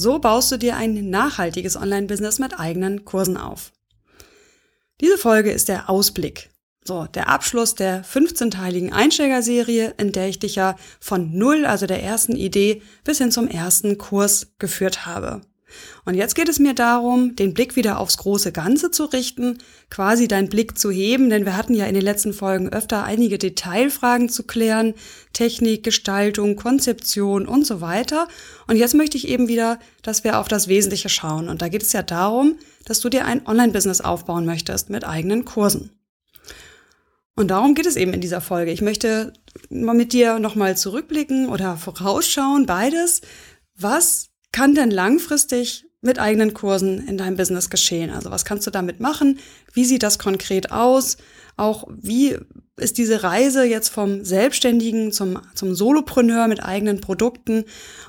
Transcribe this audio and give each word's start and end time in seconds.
So 0.00 0.20
baust 0.20 0.52
du 0.52 0.58
dir 0.58 0.76
ein 0.76 1.10
nachhaltiges 1.10 1.74
Online-Business 1.74 2.38
mit 2.38 2.60
eigenen 2.60 3.04
Kursen 3.04 3.36
auf. 3.36 3.72
Diese 5.00 5.18
Folge 5.18 5.50
ist 5.50 5.68
der 5.68 5.90
Ausblick. 5.90 6.50
So, 6.84 7.06
der 7.06 7.28
Abschluss 7.28 7.74
der 7.74 8.04
15-teiligen 8.04 8.92
Einsteigerserie, 8.92 9.94
in 9.98 10.12
der 10.12 10.28
ich 10.28 10.38
dich 10.38 10.54
ja 10.54 10.76
von 11.00 11.36
Null, 11.36 11.66
also 11.66 11.86
der 11.86 12.00
ersten 12.00 12.36
Idee, 12.36 12.80
bis 13.02 13.18
hin 13.18 13.32
zum 13.32 13.48
ersten 13.48 13.98
Kurs 13.98 14.52
geführt 14.60 15.04
habe. 15.04 15.40
Und 16.04 16.14
jetzt 16.14 16.34
geht 16.34 16.48
es 16.48 16.58
mir 16.58 16.74
darum, 16.74 17.36
den 17.36 17.54
Blick 17.54 17.76
wieder 17.76 17.98
aufs 17.98 18.16
große 18.18 18.52
Ganze 18.52 18.90
zu 18.90 19.04
richten, 19.04 19.58
quasi 19.90 20.28
deinen 20.28 20.48
Blick 20.48 20.78
zu 20.78 20.90
heben, 20.90 21.30
denn 21.30 21.44
wir 21.44 21.56
hatten 21.56 21.74
ja 21.74 21.86
in 21.86 21.94
den 21.94 22.02
letzten 22.02 22.32
Folgen 22.32 22.68
öfter 22.68 23.04
einige 23.04 23.38
Detailfragen 23.38 24.28
zu 24.28 24.44
klären, 24.44 24.94
Technik, 25.32 25.84
Gestaltung, 25.84 26.56
Konzeption 26.56 27.46
und 27.46 27.66
so 27.66 27.80
weiter. 27.80 28.28
Und 28.66 28.76
jetzt 28.76 28.94
möchte 28.94 29.16
ich 29.16 29.28
eben 29.28 29.48
wieder, 29.48 29.78
dass 30.02 30.24
wir 30.24 30.38
auf 30.38 30.48
das 30.48 30.68
Wesentliche 30.68 31.08
schauen. 31.08 31.48
Und 31.48 31.62
da 31.62 31.68
geht 31.68 31.82
es 31.82 31.92
ja 31.92 32.02
darum, 32.02 32.56
dass 32.84 33.00
du 33.00 33.08
dir 33.08 33.24
ein 33.24 33.46
Online-Business 33.46 34.00
aufbauen 34.00 34.46
möchtest 34.46 34.90
mit 34.90 35.04
eigenen 35.04 35.44
Kursen. 35.44 35.90
Und 37.38 37.52
darum 37.52 37.76
geht 37.76 37.86
es 37.86 37.94
eben 37.94 38.12
in 38.12 38.20
dieser 38.20 38.40
Folge. 38.40 38.72
Ich 38.72 38.82
möchte 38.82 39.32
mal 39.70 39.94
mit 39.94 40.12
dir 40.12 40.40
nochmal 40.40 40.76
zurückblicken 40.76 41.48
oder 41.48 41.76
vorausschauen, 41.76 42.66
beides. 42.66 43.20
Was 43.76 44.27
kann 44.52 44.74
denn 44.74 44.90
langfristig 44.90 45.84
mit 46.00 46.18
eigenen 46.18 46.54
Kursen 46.54 47.06
in 47.06 47.18
deinem 47.18 47.36
Business 47.36 47.70
geschehen? 47.70 48.10
Also 48.10 48.30
was 48.30 48.44
kannst 48.44 48.66
du 48.66 48.70
damit 48.70 49.00
machen? 49.00 49.38
Wie 49.72 49.84
sieht 49.84 50.02
das 50.02 50.18
konkret 50.18 50.70
aus? 50.70 51.16
Auch 51.56 51.88
wie 51.90 52.36
ist 52.76 52.98
diese 52.98 53.24
Reise 53.24 53.64
jetzt 53.64 53.88
vom 53.88 54.24
Selbstständigen 54.24 55.10
zum, 55.10 55.40
zum 55.54 55.74
Solopreneur 55.74 56.46
mit 56.46 56.62
eigenen 56.62 57.00
Produkten? 57.00 57.64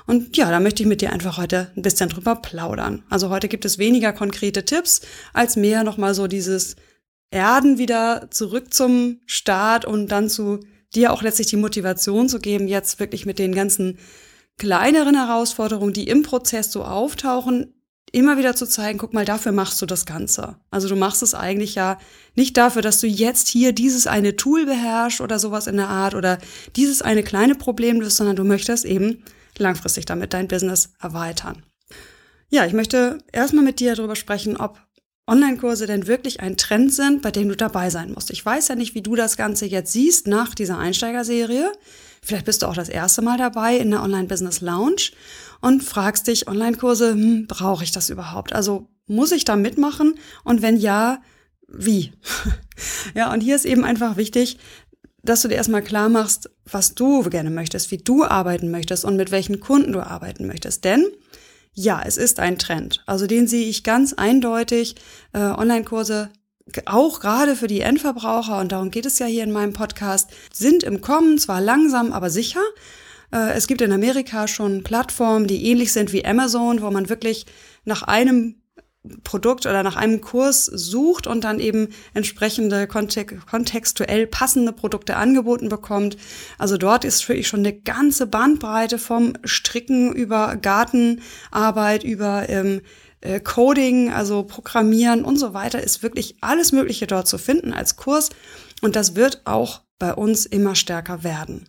Und 0.06 0.36
ja, 0.36 0.50
da 0.50 0.60
möchte 0.60 0.82
ich 0.82 0.88
mit 0.88 1.00
dir 1.00 1.12
einfach 1.12 1.36
heute 1.36 1.72
ein 1.76 1.82
bisschen 1.82 2.08
drüber 2.08 2.36
plaudern. 2.36 3.02
Also 3.10 3.30
heute 3.30 3.48
gibt 3.48 3.64
es 3.64 3.78
weniger 3.78 4.12
konkrete 4.12 4.64
Tipps, 4.64 5.00
als 5.32 5.56
mehr 5.56 5.82
nochmal 5.82 6.14
so 6.14 6.28
dieses 6.28 6.76
Erden 7.32 7.78
wieder 7.78 8.28
zurück 8.30 8.72
zum 8.72 9.20
Start 9.26 9.84
und 9.84 10.08
dann 10.08 10.28
zu 10.28 10.60
dir 10.94 11.12
auch 11.12 11.22
letztlich 11.22 11.48
die 11.48 11.56
Motivation 11.56 12.28
zu 12.28 12.38
geben, 12.40 12.68
jetzt 12.68 12.98
wirklich 12.98 13.26
mit 13.26 13.38
den 13.38 13.54
ganzen 13.54 13.98
kleineren 14.60 15.14
Herausforderungen, 15.14 15.94
die 15.94 16.06
im 16.06 16.22
Prozess 16.22 16.70
so 16.70 16.84
auftauchen, 16.84 17.72
immer 18.12 18.36
wieder 18.36 18.54
zu 18.54 18.66
zeigen, 18.66 18.98
guck 18.98 19.14
mal, 19.14 19.24
dafür 19.24 19.52
machst 19.52 19.80
du 19.80 19.86
das 19.86 20.04
Ganze. 20.04 20.56
Also 20.70 20.86
du 20.86 20.96
machst 20.96 21.22
es 21.22 21.34
eigentlich 21.34 21.76
ja 21.76 21.98
nicht 22.34 22.58
dafür, 22.58 22.82
dass 22.82 23.00
du 23.00 23.06
jetzt 23.06 23.48
hier 23.48 23.72
dieses 23.72 24.06
eine 24.06 24.36
Tool 24.36 24.66
beherrschst 24.66 25.22
oder 25.22 25.38
sowas 25.38 25.66
in 25.66 25.78
der 25.78 25.88
Art 25.88 26.14
oder 26.14 26.38
dieses 26.76 27.00
eine 27.00 27.22
kleine 27.22 27.54
Problem 27.54 28.02
löst, 28.02 28.18
sondern 28.18 28.36
du 28.36 28.44
möchtest 28.44 28.84
eben 28.84 29.24
langfristig 29.56 30.04
damit 30.04 30.34
dein 30.34 30.46
Business 30.46 30.90
erweitern. 31.00 31.62
Ja, 32.50 32.66
ich 32.66 32.74
möchte 32.74 33.18
erstmal 33.32 33.64
mit 33.64 33.80
dir 33.80 33.94
darüber 33.94 34.16
sprechen, 34.16 34.58
ob 34.58 34.78
Online-Kurse 35.26 35.86
denn 35.86 36.06
wirklich 36.06 36.40
ein 36.40 36.58
Trend 36.58 36.92
sind, 36.92 37.22
bei 37.22 37.30
dem 37.30 37.48
du 37.48 37.56
dabei 37.56 37.88
sein 37.88 38.12
musst. 38.12 38.30
Ich 38.30 38.44
weiß 38.44 38.68
ja 38.68 38.74
nicht, 38.74 38.94
wie 38.94 39.02
du 39.02 39.14
das 39.14 39.38
Ganze 39.38 39.64
jetzt 39.64 39.92
siehst 39.92 40.26
nach 40.26 40.54
dieser 40.54 40.76
Einsteigerserie. 40.76 41.72
Vielleicht 42.22 42.46
bist 42.46 42.62
du 42.62 42.66
auch 42.66 42.74
das 42.74 42.88
erste 42.88 43.22
Mal 43.22 43.38
dabei 43.38 43.76
in 43.76 43.90
der 43.90 44.02
Online-Business 44.02 44.60
Lounge 44.60 45.10
und 45.60 45.82
fragst 45.82 46.26
dich, 46.26 46.48
Online-Kurse, 46.48 47.12
hm, 47.12 47.46
brauche 47.46 47.84
ich 47.84 47.92
das 47.92 48.10
überhaupt? 48.10 48.52
Also 48.52 48.88
muss 49.06 49.32
ich 49.32 49.44
da 49.44 49.56
mitmachen? 49.56 50.14
Und 50.44 50.62
wenn 50.62 50.76
ja, 50.76 51.22
wie? 51.68 52.12
ja, 53.14 53.32
und 53.32 53.40
hier 53.40 53.56
ist 53.56 53.64
eben 53.64 53.84
einfach 53.84 54.16
wichtig, 54.16 54.58
dass 55.22 55.42
du 55.42 55.48
dir 55.48 55.56
erstmal 55.56 55.82
klar 55.82 56.08
machst, 56.08 56.50
was 56.64 56.94
du 56.94 57.22
gerne 57.24 57.50
möchtest, 57.50 57.90
wie 57.90 57.98
du 57.98 58.24
arbeiten 58.24 58.70
möchtest 58.70 59.04
und 59.04 59.16
mit 59.16 59.30
welchen 59.30 59.60
Kunden 59.60 59.92
du 59.92 60.00
arbeiten 60.00 60.46
möchtest. 60.46 60.84
Denn 60.84 61.06
ja, 61.72 62.02
es 62.04 62.16
ist 62.16 62.40
ein 62.40 62.58
Trend. 62.58 63.02
Also 63.06 63.26
den 63.26 63.46
sehe 63.46 63.68
ich 63.68 63.84
ganz 63.84 64.12
eindeutig. 64.12 64.96
Äh, 65.32 65.38
Online-Kurse 65.38 66.30
auch 66.86 67.20
gerade 67.20 67.56
für 67.56 67.66
die 67.66 67.80
Endverbraucher, 67.80 68.58
und 68.58 68.72
darum 68.72 68.90
geht 68.90 69.06
es 69.06 69.18
ja 69.18 69.26
hier 69.26 69.44
in 69.44 69.52
meinem 69.52 69.72
Podcast, 69.72 70.30
sind 70.52 70.82
im 70.82 71.00
Kommen, 71.00 71.38
zwar 71.38 71.60
langsam, 71.60 72.12
aber 72.12 72.30
sicher. 72.30 72.62
Äh, 73.32 73.52
es 73.52 73.66
gibt 73.66 73.80
in 73.80 73.92
Amerika 73.92 74.48
schon 74.48 74.82
Plattformen, 74.82 75.46
die 75.46 75.66
ähnlich 75.66 75.92
sind 75.92 76.12
wie 76.12 76.24
Amazon, 76.24 76.82
wo 76.82 76.90
man 76.90 77.08
wirklich 77.08 77.46
nach 77.84 78.02
einem 78.02 78.56
Produkt 79.24 79.64
oder 79.64 79.82
nach 79.82 79.96
einem 79.96 80.20
Kurs 80.20 80.66
sucht 80.66 81.26
und 81.26 81.44
dann 81.44 81.58
eben 81.58 81.88
entsprechende 82.12 82.86
kontextuell 82.86 84.26
passende 84.26 84.72
Produkte 84.72 85.16
angeboten 85.16 85.70
bekommt. 85.70 86.18
Also 86.58 86.76
dort 86.76 87.06
ist 87.06 87.26
wirklich 87.26 87.48
schon 87.48 87.60
eine 87.60 87.72
ganze 87.72 88.26
Bandbreite 88.26 88.98
vom 88.98 89.32
Stricken 89.44 90.12
über 90.12 90.56
Gartenarbeit, 90.56 92.04
über 92.04 92.50
ähm, 92.50 92.82
äh, 93.20 93.40
Coding, 93.40 94.12
also 94.12 94.42
Programmieren 94.42 95.24
und 95.24 95.38
so 95.38 95.54
weiter, 95.54 95.82
ist 95.82 96.02
wirklich 96.02 96.36
alles 96.40 96.72
Mögliche 96.72 97.06
dort 97.06 97.28
zu 97.28 97.38
finden 97.38 97.72
als 97.72 97.96
Kurs. 97.96 98.30
Und 98.82 98.96
das 98.96 99.14
wird 99.14 99.42
auch 99.44 99.82
bei 99.98 100.14
uns 100.14 100.46
immer 100.46 100.74
stärker 100.74 101.22
werden. 101.22 101.68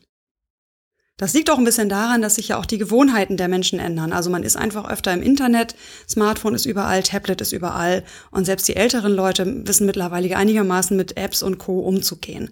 Das 1.22 1.36
liegt 1.36 1.52
auch 1.52 1.60
ein 1.60 1.66
bisschen 1.66 1.88
daran, 1.88 2.24
dass 2.24 2.36
sich 2.36 2.48
ja 2.48 2.58
auch 2.58 2.66
die 2.66 2.80
Gewohnheiten 2.80 3.38
der 3.38 3.48
Menschen 3.48 3.78
ändern. 3.78 4.12
Also 4.12 4.32
man 4.32 4.42
ist 4.42 4.58
einfach 4.58 4.90
öfter 4.90 5.14
im 5.14 5.22
Internet, 5.22 5.76
Smartphone 6.10 6.56
ist 6.56 6.66
überall, 6.66 7.04
Tablet 7.04 7.42
ist 7.42 7.52
überall 7.52 8.04
und 8.32 8.46
selbst 8.46 8.68
die 8.68 8.76
älteren 8.76 9.14
Leute 9.14 9.68
wissen 9.68 9.86
mittlerweile 9.86 10.36
einigermaßen 10.36 10.98
mit 10.98 11.18
Apps 11.18 11.44
und 11.44 11.60
Co 11.60 11.82
umzugehen. 11.82 12.50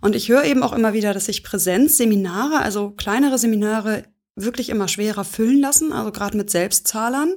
Und 0.00 0.14
ich 0.14 0.28
höre 0.28 0.44
eben 0.44 0.62
auch 0.62 0.72
immer 0.72 0.92
wieder, 0.92 1.12
dass 1.12 1.24
sich 1.24 1.42
Präsenzseminare, 1.42 2.60
also 2.60 2.90
kleinere 2.90 3.36
Seminare, 3.36 4.04
wirklich 4.36 4.68
immer 4.68 4.88
schwerer 4.88 5.24
füllen 5.24 5.60
lassen, 5.60 5.92
also 5.92 6.10
gerade 6.10 6.36
mit 6.36 6.50
Selbstzahlern. 6.50 7.34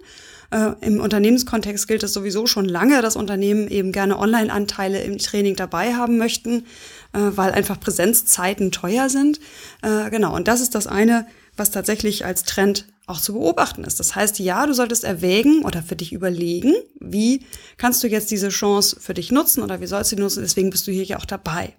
Äh, 0.49 0.71
Im 0.81 0.99
Unternehmenskontext 0.99 1.87
gilt 1.87 2.03
es 2.03 2.13
sowieso 2.13 2.47
schon 2.47 2.65
lange, 2.65 3.01
dass 3.01 3.15
Unternehmen 3.15 3.67
eben 3.67 3.91
gerne 3.91 4.17
Online-Anteile 4.17 5.01
im 5.03 5.17
Training 5.17 5.55
dabei 5.55 5.93
haben 5.93 6.17
möchten, 6.17 6.65
äh, 7.13 7.19
weil 7.19 7.51
einfach 7.51 7.79
Präsenzzeiten 7.79 8.71
teuer 8.71 9.09
sind. 9.09 9.39
Äh, 9.81 10.09
genau, 10.09 10.35
und 10.35 10.47
das 10.47 10.61
ist 10.61 10.73
das 10.73 10.87
eine, 10.87 11.27
was 11.55 11.71
tatsächlich 11.71 12.25
als 12.25 12.43
Trend 12.43 12.87
auch 13.07 13.21
zu 13.21 13.33
beobachten 13.33 13.83
ist. 13.83 13.99
Das 13.99 14.15
heißt, 14.15 14.39
ja, 14.39 14.65
du 14.65 14.73
solltest 14.73 15.03
erwägen 15.03 15.63
oder 15.63 15.81
für 15.81 15.95
dich 15.95 16.13
überlegen, 16.13 16.73
wie 16.99 17.41
kannst 17.77 18.03
du 18.03 18.07
jetzt 18.07 18.31
diese 18.31 18.49
Chance 18.49 18.97
für 18.99 19.13
dich 19.13 19.31
nutzen 19.31 19.63
oder 19.63 19.79
wie 19.81 19.87
sollst 19.87 20.11
du 20.11 20.15
sie 20.15 20.21
nutzen, 20.21 20.43
deswegen 20.43 20.69
bist 20.69 20.87
du 20.87 20.91
hier 20.91 21.03
ja 21.03 21.17
auch 21.17 21.25
dabei. 21.25 21.73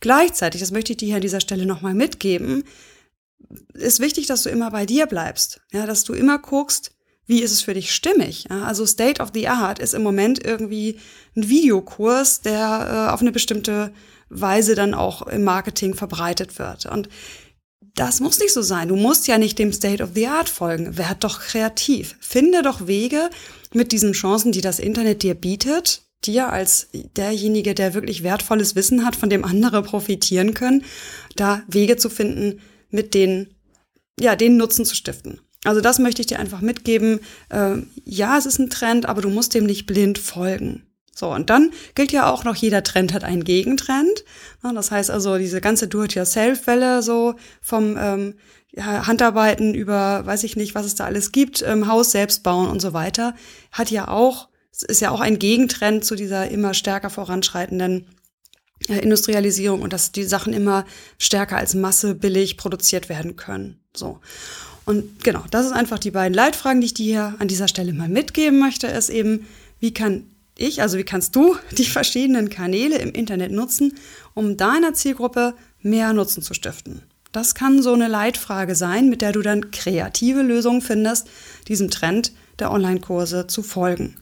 Gleichzeitig, 0.00 0.60
das 0.60 0.70
möchte 0.70 0.92
ich 0.92 0.98
dir 0.98 1.06
hier 1.06 1.16
an 1.16 1.22
dieser 1.22 1.40
Stelle 1.40 1.66
nochmal 1.66 1.94
mitgeben, 1.94 2.64
ist 3.74 4.00
wichtig, 4.00 4.26
dass 4.26 4.42
du 4.42 4.50
immer 4.50 4.70
bei 4.70 4.86
dir 4.86 5.06
bleibst. 5.06 5.60
Ja, 5.72 5.86
dass 5.86 6.04
du 6.04 6.12
immer 6.12 6.38
guckst, 6.38 6.92
wie 7.26 7.42
ist 7.42 7.52
es 7.52 7.62
für 7.62 7.74
dich 7.74 7.92
stimmig? 7.92 8.46
Ja, 8.50 8.64
also 8.64 8.84
State 8.84 9.22
of 9.22 9.30
the 9.34 9.48
Art 9.48 9.78
ist 9.78 9.94
im 9.94 10.02
Moment 10.02 10.44
irgendwie 10.44 10.98
ein 11.36 11.48
Videokurs, 11.48 12.40
der 12.40 13.08
äh, 13.08 13.12
auf 13.12 13.20
eine 13.20 13.32
bestimmte 13.32 13.92
Weise 14.28 14.74
dann 14.74 14.94
auch 14.94 15.22
im 15.22 15.44
Marketing 15.44 15.94
verbreitet 15.94 16.58
wird. 16.58 16.86
Und 16.86 17.08
das 17.94 18.20
muss 18.20 18.38
nicht 18.38 18.52
so 18.52 18.62
sein. 18.62 18.88
Du 18.88 18.96
musst 18.96 19.28
ja 19.28 19.38
nicht 19.38 19.58
dem 19.58 19.72
State 19.72 20.02
of 20.02 20.10
the 20.14 20.26
Art 20.26 20.48
folgen. 20.48 20.96
Werd 20.96 21.24
doch 21.24 21.40
kreativ. 21.40 22.16
Finde 22.20 22.62
doch 22.62 22.86
Wege 22.86 23.30
mit 23.72 23.92
diesen 23.92 24.12
Chancen, 24.12 24.52
die 24.52 24.60
das 24.60 24.78
Internet 24.78 25.22
dir 25.22 25.34
bietet, 25.34 26.02
dir 26.24 26.50
als 26.50 26.88
derjenige, 27.16 27.74
der 27.74 27.94
wirklich 27.94 28.22
wertvolles 28.22 28.74
Wissen 28.74 29.04
hat, 29.04 29.16
von 29.16 29.28
dem 29.28 29.44
andere 29.44 29.82
profitieren 29.82 30.54
können, 30.54 30.84
da 31.36 31.62
Wege 31.68 31.96
zu 31.96 32.08
finden, 32.08 32.60
mit 32.92 33.14
denen, 33.14 33.54
ja, 34.18 34.36
den 34.36 34.56
Nutzen 34.56 34.84
zu 34.84 34.94
stiften. 34.94 35.40
Also 35.64 35.80
das 35.80 35.98
möchte 35.98 36.20
ich 36.20 36.26
dir 36.26 36.38
einfach 36.38 36.60
mitgeben. 36.60 37.20
Äh, 37.48 37.76
ja, 38.04 38.38
es 38.38 38.46
ist 38.46 38.58
ein 38.58 38.70
Trend, 38.70 39.06
aber 39.06 39.22
du 39.22 39.30
musst 39.30 39.54
dem 39.54 39.64
nicht 39.64 39.86
blind 39.86 40.18
folgen. 40.18 40.86
So, 41.14 41.30
und 41.30 41.50
dann 41.50 41.70
gilt 41.94 42.10
ja 42.10 42.30
auch 42.30 42.44
noch, 42.44 42.56
jeder 42.56 42.82
Trend 42.82 43.12
hat 43.12 43.22
einen 43.22 43.44
Gegentrend. 43.44 44.24
Das 44.62 44.90
heißt 44.90 45.10
also, 45.10 45.36
diese 45.36 45.60
ganze 45.60 45.86
Do-it-yourself-Welle 45.86 47.02
so 47.02 47.34
vom 47.60 47.96
ähm, 47.98 48.34
Handarbeiten 48.78 49.74
über, 49.74 50.24
weiß 50.24 50.44
ich 50.44 50.56
nicht, 50.56 50.74
was 50.74 50.86
es 50.86 50.94
da 50.94 51.04
alles 51.04 51.30
gibt, 51.30 51.62
ähm, 51.62 51.86
Haus 51.86 52.12
selbst 52.12 52.42
bauen 52.42 52.70
und 52.70 52.80
so 52.80 52.94
weiter, 52.94 53.34
hat 53.70 53.90
ja 53.90 54.08
auch, 54.08 54.48
ist 54.88 55.02
ja 55.02 55.10
auch 55.10 55.20
ein 55.20 55.38
Gegentrend 55.38 56.04
zu 56.04 56.14
dieser 56.14 56.48
immer 56.48 56.72
stärker 56.72 57.10
voranschreitenden 57.10 58.06
Industrialisierung 58.88 59.82
und 59.82 59.92
dass 59.92 60.12
die 60.12 60.24
Sachen 60.24 60.52
immer 60.52 60.84
stärker 61.18 61.56
als 61.56 61.74
Masse 61.74 62.14
billig 62.14 62.56
produziert 62.56 63.08
werden 63.08 63.36
können. 63.36 63.78
So. 63.94 64.20
Und 64.84 65.22
genau, 65.24 65.44
das 65.50 65.66
ist 65.66 65.72
einfach 65.72 65.98
die 65.98 66.10
beiden 66.10 66.34
Leitfragen, 66.34 66.80
die 66.80 66.86
ich 66.86 66.94
dir 66.94 67.04
hier 67.04 67.34
an 67.38 67.48
dieser 67.48 67.68
Stelle 67.68 67.92
mal 67.92 68.08
mitgeben 68.08 68.58
möchte, 68.58 68.86
ist 68.86 69.10
eben, 69.10 69.46
wie 69.78 69.94
kann 69.94 70.24
ich, 70.56 70.82
also 70.82 70.98
wie 70.98 71.04
kannst 71.04 71.36
du 71.36 71.56
die 71.78 71.84
verschiedenen 71.84 72.48
Kanäle 72.50 72.98
im 72.98 73.12
Internet 73.12 73.52
nutzen, 73.52 73.94
um 74.34 74.56
deiner 74.56 74.94
Zielgruppe 74.94 75.54
mehr 75.80 76.12
Nutzen 76.12 76.42
zu 76.42 76.54
stiften. 76.54 77.02
Das 77.32 77.54
kann 77.54 77.82
so 77.82 77.94
eine 77.94 78.08
Leitfrage 78.08 78.74
sein, 78.74 79.08
mit 79.08 79.22
der 79.22 79.32
du 79.32 79.40
dann 79.40 79.70
kreative 79.70 80.42
Lösungen 80.42 80.82
findest, 80.82 81.28
diesem 81.66 81.90
Trend 81.90 82.32
der 82.58 82.70
Online-Kurse 82.70 83.46
zu 83.46 83.62
folgen. 83.62 84.16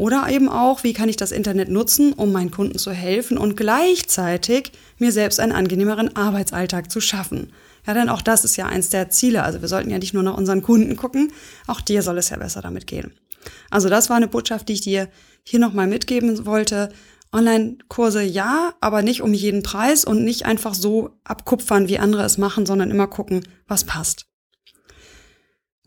Oder 0.00 0.30
eben 0.30 0.48
auch, 0.48 0.82
wie 0.82 0.94
kann 0.94 1.10
ich 1.10 1.18
das 1.18 1.30
Internet 1.30 1.68
nutzen, 1.68 2.14
um 2.14 2.32
meinen 2.32 2.50
Kunden 2.50 2.78
zu 2.78 2.90
helfen 2.90 3.36
und 3.36 3.54
gleichzeitig 3.54 4.72
mir 4.96 5.12
selbst 5.12 5.38
einen 5.38 5.52
angenehmeren 5.52 6.16
Arbeitsalltag 6.16 6.90
zu 6.90 7.02
schaffen. 7.02 7.52
Ja, 7.86 7.92
denn 7.92 8.08
auch 8.08 8.22
das 8.22 8.46
ist 8.46 8.56
ja 8.56 8.64
eins 8.64 8.88
der 8.88 9.10
Ziele. 9.10 9.42
Also 9.42 9.60
wir 9.60 9.68
sollten 9.68 9.90
ja 9.90 9.98
nicht 9.98 10.14
nur 10.14 10.22
nach 10.22 10.38
unseren 10.38 10.62
Kunden 10.62 10.96
gucken, 10.96 11.34
auch 11.66 11.82
dir 11.82 12.00
soll 12.00 12.16
es 12.16 12.30
ja 12.30 12.38
besser 12.38 12.62
damit 12.62 12.86
gehen. 12.86 13.12
Also 13.68 13.90
das 13.90 14.08
war 14.08 14.16
eine 14.16 14.28
Botschaft, 14.28 14.70
die 14.70 14.72
ich 14.72 14.80
dir 14.80 15.10
hier 15.42 15.60
nochmal 15.60 15.86
mitgeben 15.86 16.46
wollte. 16.46 16.88
Online-Kurse 17.30 18.22
ja, 18.22 18.72
aber 18.80 19.02
nicht 19.02 19.20
um 19.20 19.34
jeden 19.34 19.62
Preis 19.62 20.06
und 20.06 20.24
nicht 20.24 20.46
einfach 20.46 20.72
so 20.72 21.10
abkupfern, 21.24 21.88
wie 21.88 21.98
andere 21.98 22.24
es 22.24 22.38
machen, 22.38 22.64
sondern 22.64 22.90
immer 22.90 23.06
gucken, 23.06 23.46
was 23.68 23.84
passt. 23.84 24.29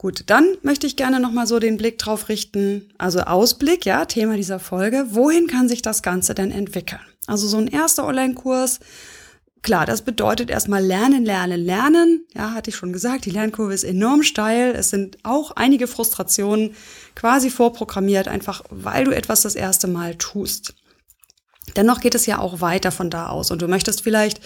Gut, 0.03 0.23
dann 0.25 0.57
möchte 0.63 0.85
ich 0.85 0.97
gerne 0.97 1.21
nochmal 1.21 1.47
so 1.47 1.59
den 1.59 1.77
Blick 1.77 1.97
drauf 1.97 2.27
richten, 2.27 2.89
also 2.97 3.21
Ausblick, 3.21 3.85
ja, 3.85 4.03
Thema 4.03 4.35
dieser 4.35 4.59
Folge. 4.59 5.05
Wohin 5.11 5.47
kann 5.47 5.69
sich 5.69 5.81
das 5.81 6.03
Ganze 6.03 6.35
denn 6.35 6.51
entwickeln? 6.51 6.99
Also 7.25 7.47
so 7.47 7.55
ein 7.55 7.67
erster 7.67 8.05
Online-Kurs, 8.05 8.81
klar, 9.61 9.85
das 9.85 10.01
bedeutet 10.01 10.49
erstmal 10.49 10.83
lernen, 10.83 11.23
lernen, 11.23 11.63
lernen. 11.63 12.25
Ja, 12.35 12.51
hatte 12.51 12.69
ich 12.69 12.75
schon 12.75 12.91
gesagt, 12.91 13.23
die 13.23 13.29
Lernkurve 13.29 13.73
ist 13.73 13.85
enorm 13.85 14.23
steil. 14.23 14.75
Es 14.75 14.89
sind 14.89 15.19
auch 15.23 15.51
einige 15.51 15.87
Frustrationen 15.87 16.75
quasi 17.15 17.49
vorprogrammiert, 17.49 18.27
einfach 18.27 18.61
weil 18.69 19.05
du 19.05 19.11
etwas 19.11 19.43
das 19.43 19.55
erste 19.55 19.87
Mal 19.87 20.15
tust. 20.15 20.73
Dennoch 21.77 22.01
geht 22.01 22.13
es 22.13 22.25
ja 22.25 22.39
auch 22.39 22.59
weiter 22.59 22.91
von 22.91 23.09
da 23.09 23.29
aus 23.29 23.51
und 23.51 23.61
du 23.61 23.69
möchtest 23.69 24.03
vielleicht 24.03 24.41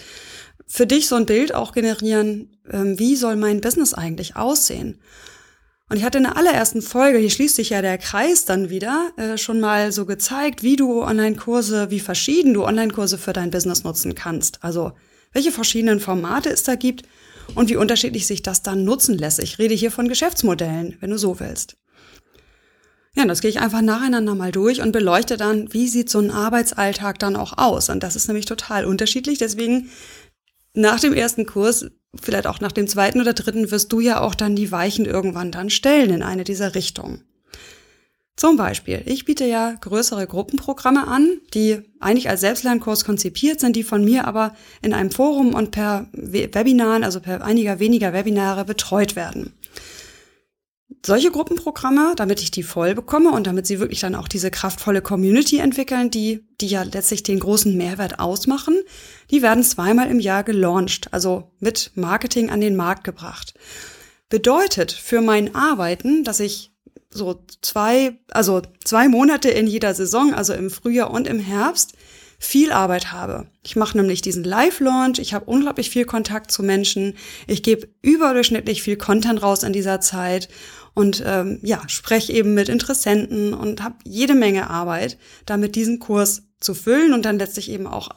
für 0.68 0.86
dich 0.86 1.08
so 1.08 1.16
ein 1.16 1.26
Bild 1.26 1.52
auch 1.52 1.72
generieren, 1.72 2.56
ähm, 2.70 2.96
wie 3.00 3.16
soll 3.16 3.34
mein 3.34 3.60
Business 3.60 3.92
eigentlich 3.92 4.36
aussehen? 4.36 5.00
Und 5.90 5.96
ich 5.96 6.04
hatte 6.04 6.18
in 6.18 6.24
der 6.24 6.36
allerersten 6.36 6.82
Folge, 6.82 7.18
hier 7.18 7.30
schließt 7.30 7.56
sich 7.56 7.70
ja 7.70 7.80
der 7.80 7.96
Kreis 7.96 8.44
dann 8.44 8.68
wieder, 8.68 9.10
äh, 9.16 9.38
schon 9.38 9.58
mal 9.58 9.90
so 9.90 10.04
gezeigt, 10.04 10.62
wie 10.62 10.76
du 10.76 11.02
Online-Kurse, 11.02 11.90
wie 11.90 12.00
verschieden 12.00 12.52
du 12.52 12.64
Online-Kurse 12.64 13.16
für 13.16 13.32
dein 13.32 13.50
Business 13.50 13.84
nutzen 13.84 14.14
kannst. 14.14 14.62
Also 14.62 14.92
welche 15.32 15.50
verschiedenen 15.50 16.00
Formate 16.00 16.50
es 16.50 16.62
da 16.62 16.74
gibt 16.74 17.06
und 17.54 17.70
wie 17.70 17.76
unterschiedlich 17.76 18.26
sich 18.26 18.42
das 18.42 18.62
dann 18.62 18.84
nutzen 18.84 19.16
lässt. 19.16 19.38
Ich 19.38 19.58
rede 19.58 19.74
hier 19.74 19.90
von 19.90 20.08
Geschäftsmodellen, 20.08 20.96
wenn 21.00 21.10
du 21.10 21.18
so 21.18 21.40
willst. 21.40 21.76
Ja, 23.14 23.24
das 23.24 23.40
gehe 23.40 23.50
ich 23.50 23.58
einfach 23.58 23.80
nacheinander 23.80 24.34
mal 24.34 24.52
durch 24.52 24.80
und 24.80 24.92
beleuchte 24.92 25.36
dann, 25.36 25.72
wie 25.72 25.88
sieht 25.88 26.10
so 26.10 26.20
ein 26.20 26.30
Arbeitsalltag 26.30 27.18
dann 27.18 27.34
auch 27.34 27.56
aus. 27.56 27.88
Und 27.88 28.02
das 28.02 28.14
ist 28.14 28.28
nämlich 28.28 28.44
total 28.44 28.84
unterschiedlich. 28.84 29.38
Deswegen 29.38 29.90
nach 30.74 31.00
dem 31.00 31.12
ersten 31.12 31.46
Kurs, 31.46 31.86
vielleicht 32.20 32.46
auch 32.46 32.60
nach 32.60 32.72
dem 32.72 32.88
zweiten 32.88 33.20
oder 33.20 33.32
dritten, 33.32 33.70
wirst 33.70 33.92
du 33.92 34.00
ja 34.00 34.20
auch 34.20 34.34
dann 34.34 34.56
die 34.56 34.70
Weichen 34.72 35.04
irgendwann 35.04 35.52
dann 35.52 35.70
stellen 35.70 36.10
in 36.10 36.22
eine 36.22 36.44
dieser 36.44 36.74
Richtungen. 36.74 37.24
Zum 38.36 38.56
Beispiel, 38.56 39.02
ich 39.06 39.24
biete 39.24 39.44
ja 39.44 39.74
größere 39.80 40.28
Gruppenprogramme 40.28 41.08
an, 41.08 41.40
die 41.54 41.80
eigentlich 41.98 42.28
als 42.28 42.40
Selbstlernkurs 42.40 43.04
konzipiert 43.04 43.58
sind, 43.58 43.74
die 43.74 43.82
von 43.82 44.04
mir 44.04 44.28
aber 44.28 44.54
in 44.80 44.94
einem 44.94 45.10
Forum 45.10 45.54
und 45.54 45.72
per 45.72 46.06
Webinaren, 46.12 47.02
also 47.02 47.18
per 47.18 47.44
einiger 47.44 47.80
weniger 47.80 48.12
Webinare 48.12 48.64
betreut 48.64 49.16
werden 49.16 49.57
solche 51.04 51.30
Gruppenprogramme, 51.30 52.14
damit 52.16 52.42
ich 52.42 52.50
die 52.50 52.62
voll 52.62 52.94
bekomme 52.94 53.30
und 53.30 53.46
damit 53.46 53.66
sie 53.66 53.80
wirklich 53.80 54.00
dann 54.00 54.14
auch 54.14 54.28
diese 54.28 54.50
kraftvolle 54.50 55.02
Community 55.02 55.58
entwickeln, 55.58 56.10
die, 56.10 56.44
die 56.60 56.68
ja 56.68 56.82
letztlich 56.82 57.22
den 57.22 57.40
großen 57.40 57.76
Mehrwert 57.76 58.18
ausmachen, 58.18 58.82
die 59.30 59.42
werden 59.42 59.62
zweimal 59.62 60.10
im 60.10 60.20
Jahr 60.20 60.44
gelauncht, 60.44 61.12
also 61.12 61.50
mit 61.60 61.92
Marketing 61.94 62.50
an 62.50 62.60
den 62.60 62.76
Markt 62.76 63.04
gebracht. 63.04 63.54
Bedeutet 64.28 64.92
für 64.92 65.20
mein 65.20 65.54
Arbeiten, 65.54 66.24
dass 66.24 66.40
ich 66.40 66.72
so 67.10 67.42
zwei, 67.62 68.18
also 68.30 68.62
zwei 68.84 69.08
Monate 69.08 69.48
in 69.48 69.66
jeder 69.66 69.94
Saison, 69.94 70.34
also 70.34 70.52
im 70.52 70.70
Frühjahr 70.70 71.10
und 71.10 71.26
im 71.26 71.40
Herbst, 71.40 71.94
viel 72.38 72.70
Arbeit 72.70 73.10
habe. 73.10 73.48
Ich 73.64 73.74
mache 73.74 73.96
nämlich 73.96 74.22
diesen 74.22 74.44
Live-Launch, 74.44 75.18
ich 75.18 75.34
habe 75.34 75.46
unglaublich 75.46 75.90
viel 75.90 76.04
Kontakt 76.04 76.52
zu 76.52 76.62
Menschen, 76.62 77.16
ich 77.48 77.64
gebe 77.64 77.88
überdurchschnittlich 78.00 78.82
viel 78.82 78.96
Content 78.96 79.42
raus 79.42 79.64
in 79.64 79.72
dieser 79.72 80.00
Zeit 80.00 80.48
und 80.98 81.22
ähm, 81.24 81.60
ja, 81.62 81.80
spreche 81.86 82.32
eben 82.32 82.54
mit 82.54 82.68
Interessenten 82.68 83.54
und 83.54 83.84
habe 83.84 83.94
jede 84.02 84.34
Menge 84.34 84.68
Arbeit, 84.68 85.16
damit 85.46 85.76
diesen 85.76 86.00
Kurs 86.00 86.42
zu 86.58 86.74
füllen 86.74 87.12
und 87.12 87.24
dann 87.24 87.38
letztlich 87.38 87.70
eben 87.70 87.86
auch 87.86 88.08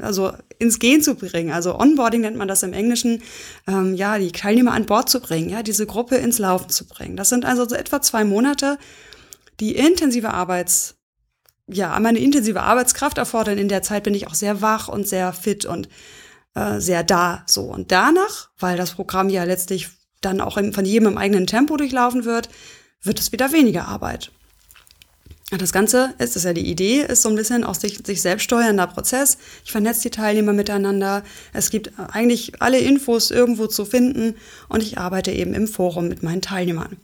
also 0.00 0.32
ins 0.58 0.78
Gehen 0.78 1.02
zu 1.02 1.14
bringen. 1.14 1.52
Also 1.52 1.78
Onboarding 1.78 2.22
nennt 2.22 2.38
man 2.38 2.48
das 2.48 2.62
im 2.62 2.72
Englischen, 2.72 3.22
ähm, 3.68 3.92
ja, 3.92 4.16
die 4.16 4.32
Teilnehmer 4.32 4.72
an 4.72 4.86
Bord 4.86 5.10
zu 5.10 5.20
bringen, 5.20 5.50
ja, 5.50 5.62
diese 5.62 5.84
Gruppe 5.84 6.16
ins 6.16 6.38
Laufen 6.38 6.70
zu 6.70 6.86
bringen. 6.86 7.18
Das 7.18 7.28
sind 7.28 7.44
also 7.44 7.68
so 7.68 7.74
etwa 7.74 8.00
zwei 8.00 8.24
Monate, 8.24 8.78
die 9.60 9.76
intensive 9.76 10.30
Arbeits, 10.30 10.94
ja, 11.66 12.00
meine 12.00 12.18
intensive 12.18 12.62
Arbeitskraft 12.62 13.18
erfordern. 13.18 13.58
In 13.58 13.68
der 13.68 13.82
Zeit 13.82 14.04
bin 14.04 14.14
ich 14.14 14.26
auch 14.26 14.34
sehr 14.34 14.62
wach 14.62 14.88
und 14.88 15.06
sehr 15.06 15.34
fit 15.34 15.66
und 15.66 15.86
äh, 16.54 16.80
sehr 16.80 17.04
da. 17.04 17.44
So 17.46 17.64
und 17.64 17.92
danach, 17.92 18.48
weil 18.58 18.78
das 18.78 18.92
Programm 18.92 19.28
ja 19.28 19.44
letztlich 19.44 19.90
dann 20.24 20.40
auch 20.40 20.54
von 20.54 20.84
jedem 20.84 21.08
im 21.08 21.18
eigenen 21.18 21.46
Tempo 21.46 21.76
durchlaufen 21.76 22.24
wird, 22.24 22.48
wird 23.02 23.20
es 23.20 23.32
wieder 23.32 23.52
weniger 23.52 23.88
Arbeit. 23.88 24.30
Das 25.58 25.72
Ganze 25.72 26.14
ist, 26.18 26.34
ist 26.34 26.44
ja 26.44 26.54
die 26.54 26.66
Idee, 26.66 27.02
ist 27.02 27.22
so 27.22 27.28
ein 27.28 27.34
bisschen 27.34 27.62
auch 27.62 27.74
sich, 27.74 27.98
sich 28.06 28.22
selbst 28.22 28.44
steuernder 28.44 28.86
Prozess. 28.86 29.36
Ich 29.64 29.72
vernetze 29.72 30.02
die 30.02 30.10
Teilnehmer 30.10 30.54
miteinander. 30.54 31.22
Es 31.52 31.68
gibt 31.68 31.92
eigentlich 31.98 32.62
alle 32.62 32.78
Infos 32.78 33.30
irgendwo 33.30 33.66
zu 33.66 33.84
finden 33.84 34.34
und 34.70 34.82
ich 34.82 34.96
arbeite 34.96 35.30
eben 35.30 35.52
im 35.52 35.68
Forum 35.68 36.08
mit 36.08 36.22
meinen 36.22 36.40
Teilnehmern. 36.40 36.96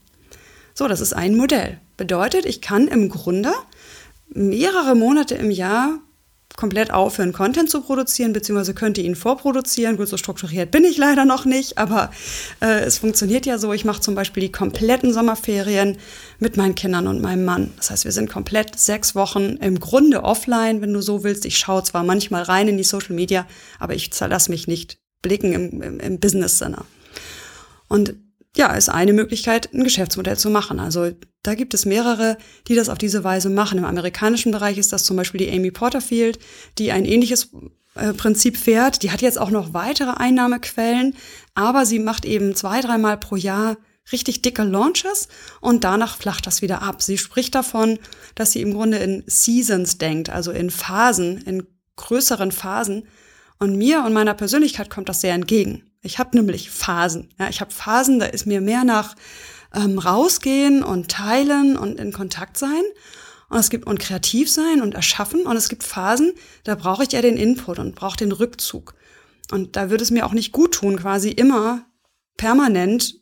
So, 0.72 0.88
das 0.88 1.00
ist 1.00 1.12
ein 1.12 1.36
Modell. 1.36 1.78
Bedeutet, 1.98 2.46
ich 2.46 2.62
kann 2.62 2.88
im 2.88 3.10
Grunde 3.10 3.52
mehrere 4.30 4.94
Monate 4.94 5.34
im 5.34 5.50
Jahr 5.50 5.98
komplett 6.56 6.92
aufhören, 6.92 7.32
Content 7.32 7.70
zu 7.70 7.82
produzieren, 7.82 8.32
beziehungsweise 8.32 8.74
könnte 8.74 9.00
ihn 9.00 9.14
vorproduzieren. 9.14 9.96
Gut, 9.96 10.08
so 10.08 10.16
strukturiert 10.16 10.70
bin 10.70 10.84
ich 10.84 10.96
leider 10.96 11.24
noch 11.24 11.44
nicht, 11.44 11.78
aber 11.78 12.10
äh, 12.60 12.80
es 12.80 12.98
funktioniert 12.98 13.46
ja 13.46 13.58
so. 13.58 13.72
Ich 13.72 13.84
mache 13.84 14.00
zum 14.00 14.14
Beispiel 14.14 14.42
die 14.42 14.52
kompletten 14.52 15.12
Sommerferien 15.12 15.98
mit 16.38 16.56
meinen 16.56 16.74
Kindern 16.74 17.06
und 17.06 17.22
meinem 17.22 17.44
Mann. 17.44 17.72
Das 17.76 17.90
heißt, 17.90 18.04
wir 18.04 18.12
sind 18.12 18.30
komplett 18.30 18.78
sechs 18.78 19.14
Wochen 19.14 19.56
im 19.60 19.78
Grunde 19.78 20.24
offline, 20.24 20.80
wenn 20.80 20.92
du 20.92 21.00
so 21.00 21.22
willst. 21.22 21.44
Ich 21.44 21.58
schaue 21.58 21.84
zwar 21.84 22.02
manchmal 22.02 22.42
rein 22.42 22.68
in 22.68 22.76
die 22.76 22.84
Social 22.84 23.14
Media, 23.14 23.46
aber 23.78 23.94
ich 23.94 24.10
lasse 24.18 24.50
mich 24.50 24.66
nicht 24.66 24.98
blicken 25.22 25.52
im, 25.52 25.82
im, 25.82 26.00
im 26.00 26.18
Business-Sinne. 26.18 26.84
Und 27.88 28.14
ja, 28.58 28.74
ist 28.74 28.88
eine 28.88 29.12
Möglichkeit, 29.12 29.72
ein 29.72 29.84
Geschäftsmodell 29.84 30.36
zu 30.36 30.50
machen. 30.50 30.80
Also 30.80 31.12
da 31.44 31.54
gibt 31.54 31.74
es 31.74 31.86
mehrere, 31.86 32.36
die 32.66 32.74
das 32.74 32.88
auf 32.88 32.98
diese 32.98 33.22
Weise 33.22 33.50
machen. 33.50 33.78
Im 33.78 33.84
amerikanischen 33.84 34.50
Bereich 34.50 34.78
ist 34.78 34.92
das 34.92 35.04
zum 35.04 35.16
Beispiel 35.16 35.38
die 35.38 35.50
Amy 35.50 35.70
Porterfield, 35.70 36.40
die 36.76 36.90
ein 36.90 37.04
ähnliches 37.04 37.52
äh, 37.94 38.12
Prinzip 38.12 38.56
fährt. 38.56 39.04
Die 39.04 39.12
hat 39.12 39.22
jetzt 39.22 39.38
auch 39.38 39.50
noch 39.50 39.74
weitere 39.74 40.10
Einnahmequellen, 40.10 41.14
aber 41.54 41.86
sie 41.86 42.00
macht 42.00 42.24
eben 42.24 42.56
zwei, 42.56 42.80
dreimal 42.80 43.16
pro 43.16 43.36
Jahr 43.36 43.76
richtig 44.10 44.42
dicke 44.42 44.64
Launches 44.64 45.28
und 45.60 45.84
danach 45.84 46.16
flacht 46.16 46.44
das 46.46 46.60
wieder 46.60 46.82
ab. 46.82 47.00
Sie 47.00 47.16
spricht 47.16 47.54
davon, 47.54 48.00
dass 48.34 48.50
sie 48.50 48.60
im 48.60 48.74
Grunde 48.74 48.98
in 48.98 49.22
Seasons 49.28 49.98
denkt, 49.98 50.30
also 50.30 50.50
in 50.50 50.70
Phasen, 50.70 51.38
in 51.42 51.64
größeren 51.94 52.50
Phasen. 52.50 53.06
Und 53.60 53.76
mir 53.76 54.02
und 54.04 54.14
meiner 54.14 54.34
Persönlichkeit 54.34 54.90
kommt 54.90 55.08
das 55.08 55.20
sehr 55.20 55.34
entgegen. 55.34 55.87
Ich 56.08 56.18
habe 56.18 56.34
nämlich 56.34 56.70
Phasen. 56.70 57.28
Ja, 57.38 57.50
ich 57.50 57.60
habe 57.60 57.70
Phasen, 57.70 58.18
da 58.18 58.26
ist 58.26 58.46
mir 58.46 58.62
mehr 58.62 58.82
nach 58.82 59.14
ähm, 59.74 59.98
rausgehen 59.98 60.82
und 60.82 61.10
teilen 61.10 61.76
und 61.76 62.00
in 62.00 62.12
Kontakt 62.12 62.56
sein. 62.56 62.82
Und 63.50 63.58
es 63.58 63.68
gibt 63.68 63.86
und 63.86 64.00
kreativ 64.00 64.50
sein 64.50 64.80
und 64.80 64.94
erschaffen. 64.94 65.46
Und 65.46 65.56
es 65.56 65.68
gibt 65.68 65.82
Phasen, 65.82 66.32
da 66.64 66.74
brauche 66.74 67.02
ich 67.02 67.12
ja 67.12 67.20
den 67.20 67.36
Input 67.36 67.78
und 67.78 67.94
brauche 67.94 68.16
den 68.16 68.32
Rückzug. 68.32 68.94
Und 69.50 69.76
da 69.76 69.90
würde 69.90 70.02
es 70.02 70.10
mir 70.10 70.24
auch 70.24 70.32
nicht 70.32 70.52
gut 70.52 70.74
tun, 70.74 70.96
quasi 70.96 71.30
immer 71.30 71.84
permanent, 72.38 73.16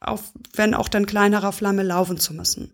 auf, 0.00 0.32
wenn 0.54 0.74
auch 0.74 0.88
dann 0.88 1.06
kleinerer 1.06 1.50
Flamme 1.50 1.82
laufen 1.82 2.18
zu 2.18 2.34
müssen. 2.34 2.72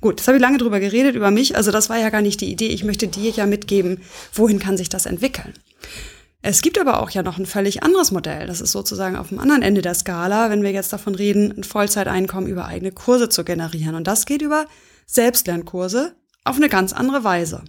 Gut, 0.00 0.20
jetzt 0.20 0.28
habe 0.28 0.38
ich 0.38 0.42
lange 0.42 0.56
drüber 0.56 0.80
geredet, 0.80 1.14
über 1.14 1.30
mich. 1.30 1.56
Also 1.56 1.72
das 1.72 1.90
war 1.90 1.98
ja 1.98 2.08
gar 2.08 2.22
nicht 2.22 2.40
die 2.40 2.50
Idee. 2.50 2.68
Ich 2.68 2.84
möchte 2.84 3.06
dir 3.06 3.30
ja 3.32 3.44
mitgeben, 3.44 4.00
wohin 4.32 4.58
kann 4.58 4.78
sich 4.78 4.88
das 4.88 5.04
entwickeln. 5.04 5.52
Es 6.40 6.62
gibt 6.62 6.78
aber 6.78 7.02
auch 7.02 7.10
ja 7.10 7.22
noch 7.22 7.38
ein 7.38 7.46
völlig 7.46 7.82
anderes 7.82 8.12
Modell. 8.12 8.46
Das 8.46 8.60
ist 8.60 8.72
sozusagen 8.72 9.16
auf 9.16 9.28
dem 9.28 9.40
anderen 9.40 9.62
Ende 9.62 9.82
der 9.82 9.94
Skala, 9.94 10.50
wenn 10.50 10.62
wir 10.62 10.70
jetzt 10.70 10.92
davon 10.92 11.14
reden, 11.14 11.52
ein 11.56 11.64
Vollzeiteinkommen 11.64 12.48
über 12.48 12.66
eigene 12.66 12.92
Kurse 12.92 13.28
zu 13.28 13.44
generieren. 13.44 13.94
Und 13.94 14.06
das 14.06 14.24
geht 14.24 14.42
über 14.42 14.66
Selbstlernkurse 15.06 16.14
auf 16.44 16.56
eine 16.56 16.68
ganz 16.68 16.92
andere 16.92 17.24
Weise. 17.24 17.64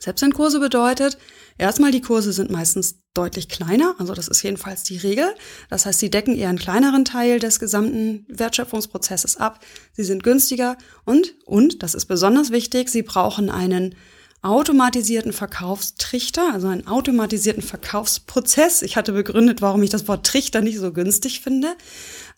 Selbstlernkurse 0.00 0.58
bedeutet, 0.58 1.16
Erstmal, 1.60 1.90
die 1.90 2.00
Kurse 2.00 2.32
sind 2.32 2.50
meistens 2.50 3.02
deutlich 3.12 3.50
kleiner, 3.50 3.94
also 3.98 4.14
das 4.14 4.28
ist 4.28 4.42
jedenfalls 4.42 4.82
die 4.82 4.96
Regel. 4.96 5.26
Das 5.68 5.84
heißt, 5.84 5.98
sie 5.98 6.08
decken 6.08 6.34
eher 6.34 6.48
einen 6.48 6.58
kleineren 6.58 7.04
Teil 7.04 7.38
des 7.38 7.60
gesamten 7.60 8.24
Wertschöpfungsprozesses 8.28 9.36
ab. 9.36 9.60
Sie 9.92 10.04
sind 10.04 10.22
günstiger 10.22 10.78
und, 11.04 11.34
und, 11.44 11.82
das 11.82 11.94
ist 11.94 12.06
besonders 12.06 12.50
wichtig, 12.50 12.88
sie 12.88 13.02
brauchen 13.02 13.50
einen 13.50 13.94
automatisierten 14.42 15.32
Verkaufstrichter, 15.32 16.52
also 16.52 16.68
einen 16.68 16.86
automatisierten 16.86 17.62
Verkaufsprozess. 17.62 18.82
Ich 18.82 18.96
hatte 18.96 19.12
begründet, 19.12 19.60
warum 19.60 19.82
ich 19.82 19.90
das 19.90 20.08
Wort 20.08 20.26
Trichter 20.26 20.60
nicht 20.62 20.78
so 20.78 20.92
günstig 20.92 21.40
finde. 21.40 21.74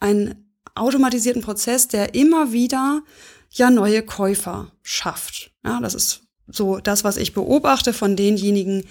Einen 0.01 0.53
automatisierten 0.75 1.43
Prozess, 1.43 1.89
der 1.89 2.15
immer 2.15 2.53
wieder 2.53 3.03
ja 3.51 3.71
neue 3.71 4.03
Käufer 4.03 4.73
schafft. 4.83 5.53
Ja, 5.65 5.81
das 5.81 5.95
ist 5.95 6.23
so 6.49 6.79
das, 6.79 7.05
was 7.05 7.17
ich 7.17 7.35
beobachte 7.35 7.93
von 7.93 8.17
denjenigen, 8.17 8.85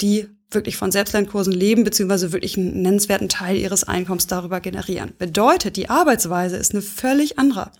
die 0.00 0.28
wirklich 0.50 0.76
von 0.76 0.92
Selbstlernkursen 0.92 1.52
leben, 1.52 1.84
beziehungsweise 1.84 2.32
wirklich 2.32 2.56
einen 2.56 2.82
nennenswerten 2.82 3.28
Teil 3.28 3.56
ihres 3.56 3.84
Einkommens 3.84 4.26
darüber 4.26 4.60
generieren. 4.60 5.12
Bedeutet, 5.18 5.76
die 5.76 5.90
Arbeitsweise 5.90 6.56
ist 6.56 6.72
eine 6.72 6.82
völlig 6.82 7.38
andere. 7.38 7.70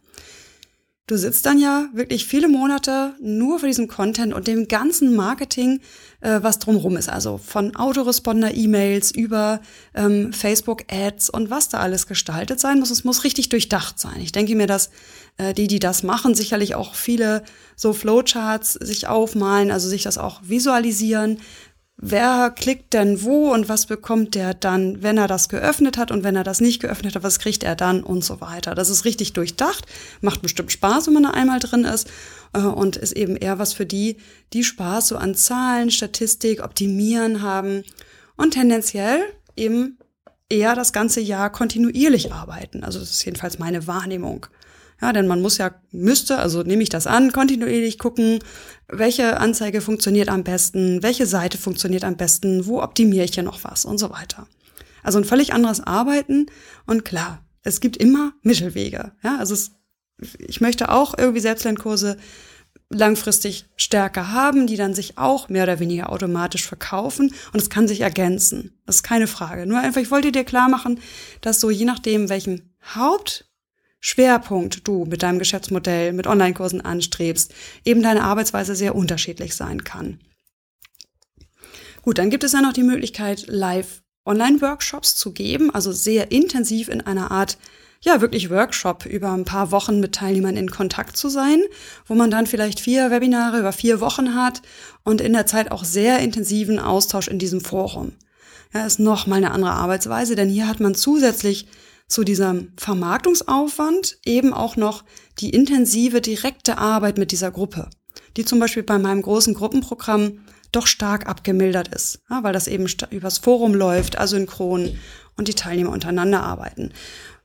Du 1.09 1.17
sitzt 1.17 1.47
dann 1.47 1.59
ja 1.59 1.87
wirklich 1.95 2.27
viele 2.27 2.49
Monate 2.49 3.15
nur 3.19 3.59
für 3.59 3.67
diesen 3.67 3.89
Content 3.89 4.35
und 4.35 4.47
dem 4.47 4.69
ganzen 4.69 5.17
Marketing, 5.17 5.81
äh, 6.21 6.41
was 6.43 6.59
drumherum 6.59 6.99
ist. 6.99 7.09
Also 7.09 7.39
von 7.39 7.75
Autoresponder-E-Mails 7.75 9.13
über 9.13 9.63
ähm, 9.95 10.35
Facebook-Ads 10.35 11.31
und 11.31 11.49
was 11.49 11.71
da 11.71 11.79
alles 11.79 12.09
gestaltet 12.09 12.61
sein 12.61 12.79
muss. 12.79 12.91
Es 12.91 13.05
muss 13.05 13.25
richtig 13.25 13.49
durchdacht 13.49 13.99
sein. 13.99 14.21
Ich 14.21 14.33
denke 14.33 14.55
mir, 14.55 14.67
dass 14.67 14.91
äh, 15.39 15.55
die, 15.55 15.67
die 15.67 15.79
das 15.79 16.03
machen, 16.03 16.35
sicherlich 16.35 16.75
auch 16.75 16.95
viele 16.95 17.43
so 17.75 17.95
Flowcharts 17.95 18.75
sich 18.75 19.07
aufmalen, 19.07 19.71
also 19.71 19.89
sich 19.89 20.03
das 20.03 20.19
auch 20.19 20.43
visualisieren, 20.45 21.39
wer 22.01 22.51
klickt 22.51 22.95
denn 22.95 23.23
wo 23.23 23.53
und 23.53 23.69
was 23.69 23.87
bekommt 23.87 24.37
der 24.37 24.55
dann, 24.55 25.03
wenn 25.03 25.19
er 25.19 25.27
das 25.27 25.49
geöffnet 25.49 25.99
hat 25.99 26.11
und 26.11 26.23
wenn 26.23 26.37
er 26.37 26.45
das 26.45 26.61
nicht 26.61 26.81
geöffnet 26.81 27.17
hat, 27.17 27.25
was 27.25 27.41
kriegt 27.41 27.65
er 27.65 27.75
dann 27.75 28.05
und 28.05 28.25
so 28.25 28.41
weiter. 28.41 28.75
Das 28.75 28.89
ist 28.89 29.05
richtig 29.05 29.33
durchdacht, 29.33 29.85
macht 30.21 30.41
bestimmt 30.41 30.71
Spaß, 30.71 31.09
wenn 31.09 31.15
man 31.15 31.25
da 31.25 31.31
einmal 31.31 31.59
drin 31.59 31.85
ist 31.85 32.09
äh, 32.55 32.61
und 32.61 32.97
ist 32.97 33.13
eben 33.13 33.37
eher 33.37 33.59
was 33.59 33.73
für 33.73 33.85
die, 33.85 34.17
die 34.53 34.63
Spaß 34.63 35.09
so 35.09 35.17
an 35.17 35.35
Zahlen, 35.35 35.91
Statistik, 35.91 36.63
Optimieren 36.63 37.43
haben 37.43 37.83
und 38.37 38.53
tendenziell 38.53 39.21
eben 39.57 39.99
eher 40.49 40.77
das 40.77 40.93
ganze 40.93 41.21
Jahr 41.21 41.51
kontinuierlich 41.51 42.33
arbeiten. 42.33 42.85
Also 42.85 43.01
das 43.01 43.11
ist 43.11 43.25
jedenfalls 43.25 43.59
meine 43.59 43.87
Wahrnehmung. 43.89 44.47
Ja, 45.01 45.13
denn 45.13 45.29
man 45.29 45.41
muss 45.41 45.59
ja, 45.59 45.71
müsste, 45.93 46.39
also 46.39 46.63
nehme 46.63 46.83
ich 46.83 46.89
das 46.89 47.07
an, 47.07 47.33
kontinuierlich 47.33 47.99
gucken, 47.99 48.41
welche 48.89 49.39
Anzeige 49.39 49.81
funktioniert 49.81 50.29
am 50.29 50.43
besten, 50.43 51.03
welche 51.03 51.27
Seite 51.27 51.57
funktioniert 51.57 52.05
am 52.05 52.17
besten, 52.17 52.67
wo 52.67 52.83
optimiere 52.83 53.25
ich 53.25 53.35
hier 53.35 53.45
noch 53.45 53.63
was 53.63 53.85
und 53.85 53.99
so 53.99 54.11
weiter. 54.11 54.49
Also 55.03 55.19
ein 55.19 55.25
völlig 55.25 55.53
anderes 55.53 55.81
Arbeiten 55.81 56.47
und 56.87 57.05
klar, 57.05 57.45
es 57.63 57.81
gibt 57.81 57.97
immer 57.97 58.33
Mittelwege. 58.43 59.13
Ja, 59.23 59.39
also 59.39 59.55
es, 59.55 59.73
ich 60.39 60.61
möchte 60.61 60.91
auch 60.91 61.17
irgendwie 61.17 61.41
Selbstlernkurse 61.41 62.17
langfristig 62.91 63.67
stärker 63.77 64.33
haben, 64.33 64.67
die 64.67 64.77
dann 64.77 64.95
sich 64.95 65.19
auch 65.19 65.49
mehr 65.49 65.65
oder 65.65 65.79
weniger 65.79 66.11
automatisch 66.11 66.67
verkaufen 66.67 67.35
und 67.53 67.61
es 67.61 67.71
kann 67.71 67.87
sich 67.87 68.01
ergänzen. 68.01 68.79
Das 68.87 68.97
ist 68.97 69.03
keine 69.03 69.27
Frage. 69.27 69.67
Nur 69.67 69.79
einfach, 69.79 70.01
ich 70.01 70.11
wollte 70.11 70.33
dir 70.33 70.45
klar 70.45 70.69
machen, 70.69 71.01
dass 71.41 71.61
so 71.61 71.71
je 71.71 71.85
nachdem, 71.85 72.29
welchen 72.29 72.75
Haupt 72.95 73.48
Schwerpunkt 74.01 74.87
du 74.87 75.05
mit 75.05 75.23
deinem 75.23 75.39
Geschäftsmodell, 75.39 76.13
mit 76.13 76.27
Online-Kursen 76.27 76.81
anstrebst, 76.81 77.53
eben 77.85 78.03
deine 78.03 78.23
Arbeitsweise 78.23 78.75
sehr 78.75 78.95
unterschiedlich 78.95 79.55
sein 79.55 79.85
kann. 79.85 80.21
Gut, 82.03 82.19
dann 82.19 82.31
gibt 82.31 82.45
es 82.45 82.53
ja 82.53 82.61
noch 82.61 82.73
die 82.73 82.85
Möglichkeit, 82.85 83.45
live 83.49 84.03
Online-Workshops 84.25 85.17
zu 85.17 85.33
geben, 85.33 85.75
also 85.75 85.91
sehr 85.91 86.31
intensiv 86.31 86.89
in 86.89 87.01
einer 87.01 87.31
Art, 87.31 87.59
ja, 88.01 88.21
wirklich 88.21 88.51
Workshop 88.51 89.07
über 89.07 89.33
ein 89.33 89.45
paar 89.45 89.73
Wochen 89.73 89.99
mit 89.99 90.15
Teilnehmern 90.15 90.57
in 90.57 90.71
Kontakt 90.71 91.17
zu 91.17 91.29
sein, 91.29 91.61
wo 92.07 92.15
man 92.15 92.31
dann 92.31 92.47
vielleicht 92.47 92.79
vier 92.79 93.11
Webinare 93.11 93.59
über 93.59 93.73
vier 93.73 94.01
Wochen 94.01 94.37
hat 94.37 94.63
und 95.03 95.21
in 95.21 95.33
der 95.33 95.47
Zeit 95.47 95.73
auch 95.73 95.83
sehr 95.83 96.21
intensiven 96.21 96.79
Austausch 96.79 97.27
in 97.27 97.41
diesem 97.41 97.61
Forum. 97.61 98.13
Ja, 98.73 98.87
ist 98.87 99.01
noch 99.01 99.27
mal 99.27 99.37
eine 99.37 99.51
andere 99.51 99.73
Arbeitsweise, 99.73 100.37
denn 100.37 100.49
hier 100.49 100.69
hat 100.69 100.79
man 100.79 100.95
zusätzlich 100.95 101.67
zu 102.09 102.25
diesem 102.25 102.73
Vermarktungsaufwand 102.77 104.19
eben 104.25 104.53
auch 104.53 104.77
noch 104.77 105.05
die 105.39 105.51
intensive, 105.51 106.21
direkte 106.21 106.79
Arbeit 106.79 107.19
mit 107.19 107.33
dieser 107.33 107.51
Gruppe, 107.51 107.91
die 108.37 108.45
zum 108.45 108.59
Beispiel 108.59 108.83
bei 108.83 108.99
meinem 108.99 109.23
großen 109.23 109.55
Gruppenprogramm 109.55 110.41
doch 110.73 110.87
stark 110.87 111.29
abgemildert 111.29 111.89
ist, 111.89 112.21
ja, 112.29 112.43
weil 112.43 112.53
das 112.53 112.67
eben 112.67 112.87
übers 113.11 113.39
Forum 113.39 113.75
läuft, 113.75 114.19
asynchron 114.19 114.99
und 115.37 115.49
die 115.49 115.55
Teilnehmer 115.55 115.93
untereinander 115.93 116.43
arbeiten. 116.43 116.93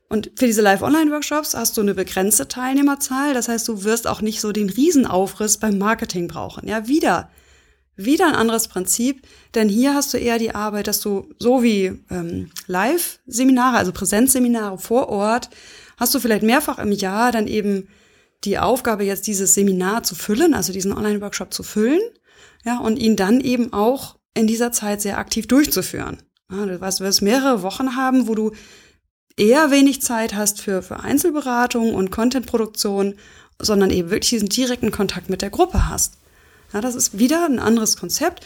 Und 0.08 0.30
für 0.36 0.46
diese 0.46 0.62
Live-Online-Workshops 0.62 1.54
hast 1.54 1.76
du 1.76 1.80
eine 1.80 1.94
begrenzte 1.94 2.46
Teilnehmerzahl. 2.46 3.32
Das 3.34 3.48
heißt, 3.48 3.66
du 3.66 3.84
wirst 3.84 4.06
auch 4.06 4.20
nicht 4.20 4.40
so 4.40 4.52
den 4.52 4.68
Riesenaufriss 4.68 5.56
beim 5.56 5.78
Marketing 5.78 6.28
brauchen. 6.28 6.68
Ja, 6.68 6.86
wieder 6.86 7.30
wieder 7.96 8.26
ein 8.26 8.34
anderes 8.34 8.68
Prinzip, 8.68 9.22
denn 9.54 9.68
hier 9.68 9.94
hast 9.94 10.12
du 10.12 10.18
eher 10.18 10.38
die 10.38 10.54
Arbeit, 10.54 10.88
dass 10.88 11.00
du 11.00 11.28
so 11.38 11.62
wie 11.62 12.00
ähm, 12.10 12.50
Live-Seminare, 12.66 13.76
also 13.76 13.92
Präsenzseminare 13.92 14.78
vor 14.78 15.08
Ort, 15.08 15.50
hast 15.96 16.14
du 16.14 16.20
vielleicht 16.20 16.42
mehrfach 16.42 16.78
im 16.78 16.92
Jahr 16.92 17.30
dann 17.30 17.46
eben 17.46 17.88
die 18.44 18.58
Aufgabe, 18.58 19.04
jetzt 19.04 19.26
dieses 19.26 19.54
Seminar 19.54 20.02
zu 20.02 20.14
füllen, 20.14 20.54
also 20.54 20.72
diesen 20.72 20.92
Online-Workshop 20.92 21.54
zu 21.54 21.62
füllen, 21.62 22.00
ja, 22.64 22.78
und 22.78 22.98
ihn 22.98 23.16
dann 23.16 23.40
eben 23.40 23.72
auch 23.72 24.16
in 24.34 24.46
dieser 24.46 24.72
Zeit 24.72 25.00
sehr 25.00 25.18
aktiv 25.18 25.46
durchzuführen. 25.46 26.18
Ja, 26.50 26.66
du 26.66 26.80
wirst, 26.80 27.22
mehrere 27.22 27.62
Wochen 27.62 27.96
haben, 27.96 28.26
wo 28.26 28.34
du 28.34 28.52
eher 29.36 29.70
wenig 29.70 30.02
Zeit 30.02 30.34
hast 30.34 30.60
für, 30.60 30.82
für 30.82 31.00
Einzelberatung 31.00 31.94
und 31.94 32.10
Contentproduktion, 32.10 33.14
sondern 33.60 33.90
eben 33.90 34.10
wirklich 34.10 34.30
diesen 34.30 34.48
direkten 34.48 34.90
Kontakt 34.90 35.30
mit 35.30 35.42
der 35.42 35.50
Gruppe 35.50 35.88
hast. 35.88 36.18
Ja, 36.74 36.80
das 36.80 36.96
ist 36.96 37.16
wieder 37.16 37.46
ein 37.46 37.60
anderes 37.60 37.96
Konzept, 37.96 38.44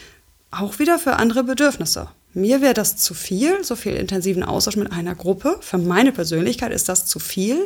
auch 0.51 0.77
wieder 0.77 0.99
für 0.99 1.15
andere 1.15 1.43
Bedürfnisse. 1.43 2.09
Mir 2.35 2.61
wäre 2.61 2.75
das 2.75 2.95
zu 2.95 3.15
viel, 3.15 3.63
so 3.63 3.75
viel 3.75 3.95
intensiven 3.95 4.43
Austausch 4.43 4.75
mit 4.75 4.91
einer 4.91 5.15
Gruppe. 5.15 5.57
Für 5.61 5.79
meine 5.79 6.11
Persönlichkeit 6.11 6.71
ist 6.71 6.87
das 6.89 7.07
zu 7.07 7.17
viel. 7.17 7.57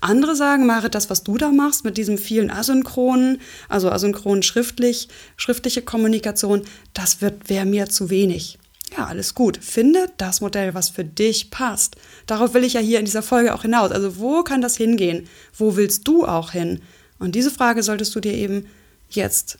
Andere 0.00 0.36
sagen, 0.36 0.66
Marit, 0.66 0.94
das, 0.94 1.10
was 1.10 1.24
du 1.24 1.36
da 1.36 1.50
machst 1.50 1.84
mit 1.84 1.96
diesem 1.96 2.16
vielen 2.16 2.48
Asynchronen, 2.48 3.40
also 3.68 3.90
asynchron 3.90 4.44
schriftlich, 4.44 5.08
schriftliche 5.36 5.82
Kommunikation, 5.82 6.62
das 6.92 7.18
wäre 7.20 7.66
mir 7.66 7.88
zu 7.88 8.08
wenig. 8.08 8.60
Ja, 8.96 9.06
alles 9.06 9.34
gut. 9.34 9.58
Finde 9.60 10.08
das 10.16 10.40
Modell, 10.40 10.74
was 10.74 10.90
für 10.90 11.04
dich 11.04 11.50
passt. 11.50 11.96
Darauf 12.28 12.54
will 12.54 12.62
ich 12.62 12.74
ja 12.74 12.80
hier 12.80 13.00
in 13.00 13.04
dieser 13.04 13.24
Folge 13.24 13.52
auch 13.52 13.62
hinaus. 13.62 13.90
Also 13.90 14.16
wo 14.18 14.44
kann 14.44 14.60
das 14.60 14.76
hingehen? 14.76 15.26
Wo 15.58 15.74
willst 15.74 16.06
du 16.06 16.24
auch 16.24 16.52
hin? 16.52 16.82
Und 17.18 17.34
diese 17.34 17.50
Frage 17.50 17.82
solltest 17.82 18.14
du 18.14 18.20
dir 18.20 18.34
eben 18.34 18.68
jetzt 19.10 19.58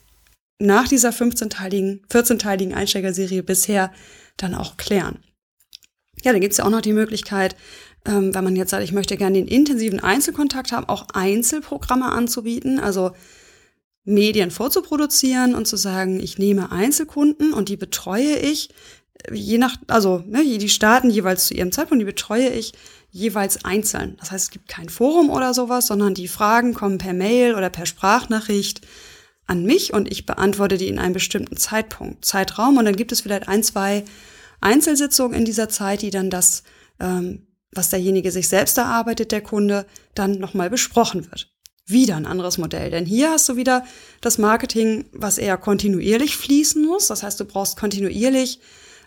nach 0.58 0.88
dieser 0.88 1.10
15-teiligen, 1.10 2.06
14-teiligen 2.08 2.74
Einsteigerserie 2.74 3.42
bisher 3.42 3.92
dann 4.36 4.54
auch 4.54 4.76
klären. 4.76 5.18
Ja, 6.22 6.32
dann 6.32 6.40
gibt 6.40 6.52
es 6.52 6.58
ja 6.58 6.64
auch 6.64 6.70
noch 6.70 6.80
die 6.80 6.92
Möglichkeit, 6.92 7.56
ähm, 8.06 8.34
wenn 8.34 8.44
man 8.44 8.56
jetzt 8.56 8.70
sagt, 8.70 8.84
ich 8.84 8.92
möchte 8.92 9.16
gerne 9.16 9.36
den 9.36 9.48
intensiven 9.48 10.00
Einzelkontakt 10.00 10.72
haben, 10.72 10.88
auch 10.88 11.06
Einzelprogramme 11.12 12.06
anzubieten, 12.06 12.78
also 12.78 13.12
Medien 14.04 14.50
vorzuproduzieren 14.50 15.54
und 15.54 15.66
zu 15.66 15.76
sagen, 15.76 16.20
ich 16.20 16.38
nehme 16.38 16.70
Einzelkunden 16.70 17.52
und 17.52 17.68
die 17.68 17.76
betreue 17.76 18.36
ich, 18.36 18.68
je 19.32 19.58
nach, 19.58 19.76
also 19.86 20.22
ne, 20.26 20.44
die 20.44 20.68
starten 20.68 21.10
jeweils 21.10 21.46
zu 21.46 21.54
ihrem 21.54 21.72
Zeitpunkt, 21.72 22.02
die 22.02 22.06
betreue 22.06 22.50
ich 22.50 22.74
jeweils 23.10 23.64
einzeln. 23.64 24.16
Das 24.20 24.30
heißt, 24.30 24.44
es 24.46 24.50
gibt 24.50 24.68
kein 24.68 24.88
Forum 24.88 25.30
oder 25.30 25.54
sowas, 25.54 25.86
sondern 25.86 26.14
die 26.14 26.28
Fragen 26.28 26.74
kommen 26.74 26.98
per 26.98 27.14
Mail 27.14 27.54
oder 27.54 27.70
per 27.70 27.86
Sprachnachricht 27.86 28.82
an 29.46 29.64
mich 29.64 29.92
und 29.92 30.10
ich 30.10 30.26
beantworte 30.26 30.78
die 30.78 30.88
in 30.88 30.98
einem 30.98 31.12
bestimmten 31.12 31.56
Zeitpunkt, 31.56 32.24
Zeitraum 32.24 32.78
und 32.78 32.84
dann 32.84 32.96
gibt 32.96 33.12
es 33.12 33.20
vielleicht 33.20 33.48
ein, 33.48 33.62
zwei 33.62 34.04
Einzelsitzungen 34.60 35.36
in 35.36 35.44
dieser 35.44 35.68
Zeit, 35.68 36.02
die 36.02 36.10
dann 36.10 36.30
das, 36.30 36.62
ähm, 36.98 37.46
was 37.72 37.90
derjenige 37.90 38.30
sich 38.30 38.48
selbst 38.48 38.78
erarbeitet, 38.78 39.32
der 39.32 39.42
Kunde, 39.42 39.86
dann 40.14 40.38
nochmal 40.38 40.70
besprochen 40.70 41.26
wird. 41.30 41.52
Wieder 41.86 42.16
ein 42.16 42.24
anderes 42.24 42.56
Modell, 42.56 42.90
denn 42.90 43.04
hier 43.04 43.30
hast 43.30 43.48
du 43.48 43.56
wieder 43.56 43.84
das 44.22 44.38
Marketing, 44.38 45.04
was 45.12 45.36
eher 45.36 45.58
kontinuierlich 45.58 46.36
fließen 46.38 46.82
muss. 46.82 47.08
Das 47.08 47.22
heißt, 47.22 47.38
du 47.38 47.44
brauchst 47.44 47.76
kontinuierlich 47.76 48.60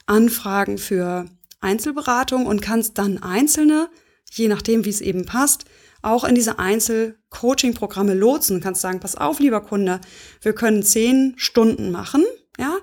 Anfragen 0.05 0.77
für 0.77 1.25
Einzelberatung 1.59 2.45
und 2.45 2.61
kannst 2.61 2.99
dann 2.99 3.23
einzelne, 3.23 3.89
je 4.31 4.47
nachdem, 4.47 4.85
wie 4.85 4.91
es 4.91 5.01
eben 5.01 5.25
passt, 5.25 5.65
auch 6.01 6.23
in 6.23 6.35
diese 6.35 6.59
Einzel-Coaching-Programme 6.59 8.13
lotsen. 8.13 8.57
Du 8.57 8.63
kannst 8.63 8.81
sagen, 8.81 8.99
pass 8.99 9.15
auf, 9.15 9.39
lieber 9.39 9.61
Kunde, 9.61 9.99
wir 10.41 10.53
können 10.53 10.83
zehn 10.83 11.33
Stunden 11.37 11.91
machen, 11.91 12.23
ja. 12.59 12.77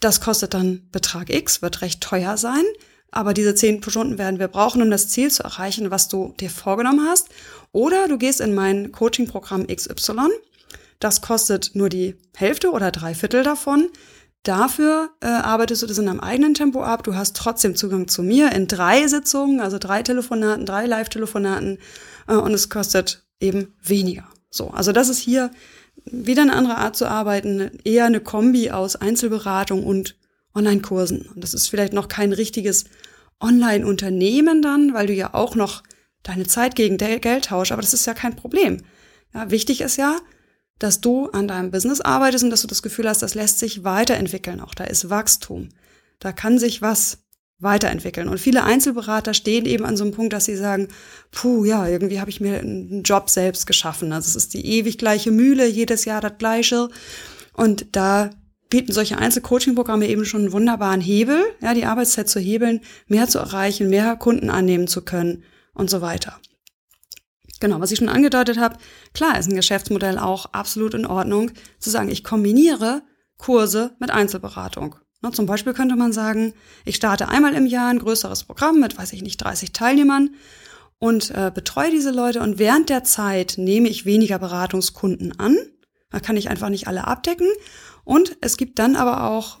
Das 0.00 0.20
kostet 0.20 0.52
dann 0.52 0.88
Betrag 0.90 1.30
X, 1.30 1.62
wird 1.62 1.80
recht 1.80 2.00
teuer 2.00 2.36
sein. 2.36 2.64
Aber 3.12 3.34
diese 3.34 3.54
zehn 3.54 3.80
Stunden 3.82 4.18
werden 4.18 4.40
wir 4.40 4.48
brauchen, 4.48 4.82
um 4.82 4.90
das 4.90 5.08
Ziel 5.08 5.30
zu 5.30 5.44
erreichen, 5.44 5.92
was 5.92 6.08
du 6.08 6.34
dir 6.40 6.50
vorgenommen 6.50 7.06
hast. 7.06 7.28
Oder 7.70 8.08
du 8.08 8.18
gehst 8.18 8.40
in 8.40 8.54
mein 8.54 8.90
Coaching-Programm 8.90 9.66
XY. 9.68 10.28
Das 10.98 11.20
kostet 11.20 11.72
nur 11.74 11.88
die 11.88 12.16
Hälfte 12.34 12.70
oder 12.70 12.90
drei 12.90 13.14
Viertel 13.14 13.44
davon. 13.44 13.90
Dafür 14.44 15.10
äh, 15.20 15.26
arbeitest 15.26 15.82
du 15.82 15.86
das 15.86 15.98
in 15.98 16.06
deinem 16.06 16.20
eigenen 16.20 16.54
Tempo 16.54 16.82
ab. 16.82 17.04
Du 17.04 17.14
hast 17.14 17.36
trotzdem 17.36 17.76
Zugang 17.76 18.08
zu 18.08 18.22
mir 18.24 18.50
in 18.52 18.66
drei 18.66 19.06
Sitzungen, 19.06 19.60
also 19.60 19.78
drei 19.78 20.02
Telefonaten, 20.02 20.66
drei 20.66 20.86
Live-Telefonaten 20.86 21.78
äh, 22.28 22.34
und 22.34 22.52
es 22.52 22.68
kostet 22.68 23.24
eben 23.40 23.74
weniger. 23.82 24.26
So, 24.50 24.70
also 24.70 24.92
das 24.92 25.08
ist 25.08 25.18
hier 25.18 25.50
wieder 26.04 26.42
eine 26.42 26.54
andere 26.54 26.78
Art 26.78 26.96
zu 26.96 27.06
arbeiten, 27.06 27.78
eher 27.84 28.06
eine 28.06 28.20
Kombi 28.20 28.70
aus 28.70 28.96
Einzelberatung 28.96 29.84
und 29.84 30.16
Online-Kursen. 30.54 31.22
Und 31.34 31.42
das 31.42 31.54
ist 31.54 31.68
vielleicht 31.68 31.92
noch 31.92 32.08
kein 32.08 32.32
richtiges 32.32 32.84
Online-Unternehmen 33.40 34.62
dann, 34.62 34.94
weil 34.94 35.06
du 35.06 35.14
ja 35.14 35.34
auch 35.34 35.54
noch 35.54 35.82
deine 36.22 36.46
Zeit 36.46 36.76
gegen 36.76 36.98
Geld 36.98 37.46
tauschst, 37.46 37.72
aber 37.72 37.82
das 37.82 37.94
ist 37.94 38.06
ja 38.06 38.14
kein 38.14 38.36
Problem. 38.36 38.82
Ja, 39.34 39.50
wichtig 39.50 39.80
ist 39.80 39.96
ja, 39.96 40.18
dass 40.78 41.00
du 41.00 41.28
an 41.30 41.48
deinem 41.48 41.70
Business 41.70 42.00
arbeitest 42.00 42.44
und 42.44 42.50
dass 42.50 42.62
du 42.62 42.68
das 42.68 42.82
Gefühl 42.82 43.08
hast, 43.08 43.22
das 43.22 43.34
lässt 43.34 43.58
sich 43.58 43.84
weiterentwickeln. 43.84 44.60
Auch 44.60 44.74
da 44.74 44.84
ist 44.84 45.10
Wachstum. 45.10 45.70
Da 46.18 46.32
kann 46.32 46.58
sich 46.58 46.82
was 46.82 47.18
weiterentwickeln. 47.62 48.28
Und 48.28 48.38
viele 48.38 48.64
Einzelberater 48.64 49.34
stehen 49.34 49.64
eben 49.66 49.84
an 49.84 49.96
so 49.96 50.04
einem 50.04 50.12
Punkt, 50.12 50.32
dass 50.32 50.44
sie 50.44 50.56
sagen, 50.56 50.88
puh, 51.30 51.64
ja, 51.64 51.86
irgendwie 51.86 52.20
habe 52.20 52.30
ich 52.30 52.40
mir 52.40 52.58
einen 52.58 53.02
Job 53.02 53.30
selbst 53.30 53.66
geschaffen. 53.66 54.12
Also 54.12 54.28
es 54.28 54.36
ist 54.36 54.54
die 54.54 54.66
ewig 54.66 54.98
gleiche 54.98 55.30
Mühle, 55.30 55.66
jedes 55.66 56.04
Jahr 56.04 56.20
das 56.20 56.38
gleiche. 56.38 56.88
Und 57.54 57.86
da 57.92 58.30
bieten 58.68 58.92
solche 58.92 59.18
Einzelcoaching-Programme 59.18 60.08
eben 60.08 60.24
schon 60.24 60.42
einen 60.42 60.52
wunderbaren 60.52 61.00
Hebel, 61.00 61.42
ja, 61.60 61.74
die 61.74 61.84
Arbeitszeit 61.84 62.28
zu 62.28 62.40
hebeln, 62.40 62.80
mehr 63.06 63.28
zu 63.28 63.38
erreichen, 63.38 63.90
mehr 63.90 64.16
Kunden 64.16 64.48
annehmen 64.48 64.88
zu 64.88 65.02
können 65.02 65.44
und 65.74 65.90
so 65.90 66.00
weiter. 66.00 66.40
Genau, 67.60 67.80
was 67.80 67.92
ich 67.92 67.98
schon 67.98 68.08
angedeutet 68.08 68.58
habe, 68.58 68.78
klar 69.12 69.38
ist 69.38 69.48
ein 69.48 69.54
Geschäftsmodell 69.56 70.18
auch 70.18 70.46
absolut 70.46 70.94
in 70.94 71.06
Ordnung, 71.06 71.52
zu 71.78 71.90
sagen, 71.90 72.08
ich 72.08 72.24
kombiniere 72.24 73.02
Kurse 73.36 73.94
mit 74.00 74.10
Einzelberatung. 74.10 74.96
Na, 75.22 75.30
zum 75.30 75.46
Beispiel 75.46 75.72
könnte 75.72 75.94
man 75.94 76.12
sagen, 76.12 76.52
ich 76.84 76.96
starte 76.96 77.28
einmal 77.28 77.54
im 77.54 77.66
Jahr 77.66 77.88
ein 77.88 78.00
größeres 78.00 78.42
Programm 78.42 78.80
mit, 78.80 78.98
weiß 78.98 79.12
ich 79.12 79.22
nicht, 79.22 79.38
30 79.38 79.72
Teilnehmern 79.72 80.30
und 80.98 81.30
äh, 81.30 81.52
betreue 81.54 81.92
diese 81.92 82.10
Leute 82.10 82.40
und 82.40 82.58
während 82.58 82.88
der 82.88 83.04
Zeit 83.04 83.54
nehme 83.56 83.88
ich 83.88 84.04
weniger 84.04 84.40
Beratungskunden 84.40 85.38
an. 85.38 85.56
Da 86.10 86.20
kann 86.20 86.36
ich 86.36 86.50
einfach 86.50 86.68
nicht 86.68 86.88
alle 86.88 87.06
abdecken. 87.06 87.46
Und 88.04 88.36
es 88.40 88.56
gibt 88.56 88.78
dann 88.78 88.96
aber 88.96 89.30
auch 89.30 89.60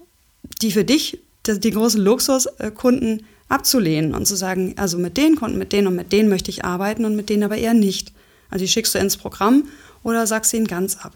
die 0.60 0.72
für 0.72 0.84
dich, 0.84 1.20
die, 1.46 1.58
die 1.60 1.70
großen 1.70 2.00
Luxuskunden, 2.00 3.24
abzulehnen 3.48 4.14
und 4.14 4.26
zu 4.26 4.34
sagen, 4.34 4.74
also 4.78 4.98
mit 4.98 5.16
den 5.16 5.36
Kunden, 5.36 5.58
mit 5.58 5.72
denen 5.72 5.86
und 5.86 5.94
mit 5.94 6.10
denen 6.10 6.28
möchte 6.28 6.50
ich 6.50 6.64
arbeiten 6.64 7.04
und 7.04 7.14
mit 7.14 7.28
denen 7.28 7.44
aber 7.44 7.56
eher 7.56 7.74
nicht. 7.74 8.12
Also 8.50 8.64
die 8.64 8.68
schickst 8.68 8.94
du 8.94 8.98
ins 8.98 9.16
Programm 9.16 9.64
oder 10.02 10.26
sagst 10.26 10.52
ihnen 10.54 10.66
ganz 10.66 10.96
ab. 10.96 11.12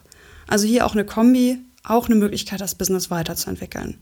Also 0.47 0.67
hier 0.67 0.85
auch 0.85 0.93
eine 0.93 1.05
Kombi, 1.05 1.59
auch 1.83 2.05
eine 2.05 2.15
Möglichkeit, 2.15 2.61
das 2.61 2.75
Business 2.75 3.09
weiterzuentwickeln. 3.09 3.97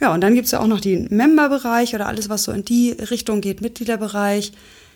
Ja, 0.00 0.14
und 0.14 0.22
dann 0.22 0.34
gibt's 0.34 0.50
ja 0.50 0.60
auch 0.60 0.66
noch 0.66 0.80
den 0.80 1.08
Member-Bereich 1.10 1.94
oder 1.94 2.06
alles, 2.06 2.28
was 2.28 2.44
so 2.44 2.52
in 2.52 2.64
die 2.64 2.92
Richtung 2.92 3.40
geht, 3.40 3.60
Mitgliederbereich. 3.60 4.52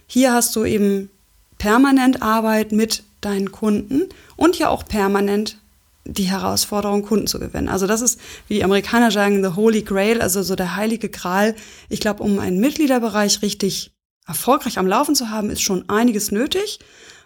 Hier 0.07 0.33
hast 0.33 0.57
du 0.57 0.65
eben 0.65 1.11
permanent 1.59 2.23
Arbeit 2.23 2.73
mit 2.73 3.03
deinen 3.21 3.53
Kunden 3.53 4.09
und 4.37 4.59
ja 4.59 4.69
auch 4.69 4.85
permanent 4.85 5.59
die 6.07 6.25
Herausforderung, 6.25 7.03
Kunden 7.03 7.27
zu 7.27 7.39
gewinnen. 7.39 7.69
Also 7.69 7.87
das 7.87 8.03
ist, 8.03 8.21
wie 8.49 8.55
die 8.55 8.65
Amerikaner 8.65 9.11
sagen, 9.11 9.43
the 9.43 9.57
Holy 9.57 9.83
Grail, 9.83 10.21
also 10.21 10.43
so 10.43 10.55
der 10.55 10.77
heilige 10.77 11.09
Gral. 11.09 11.55
Ich 11.89 12.01
glaube, 12.01 12.23
um 12.23 12.39
einen 12.39 12.61
Mitgliederbereich 12.61 13.41
richtig 13.43 13.93
erfolgreich 14.27 14.79
am 14.79 14.87
Laufen 14.87 15.15
zu 15.15 15.31
haben, 15.31 15.51
ist 15.51 15.63
schon 15.63 15.89
einiges 15.89 16.31
nötig. 16.31 16.79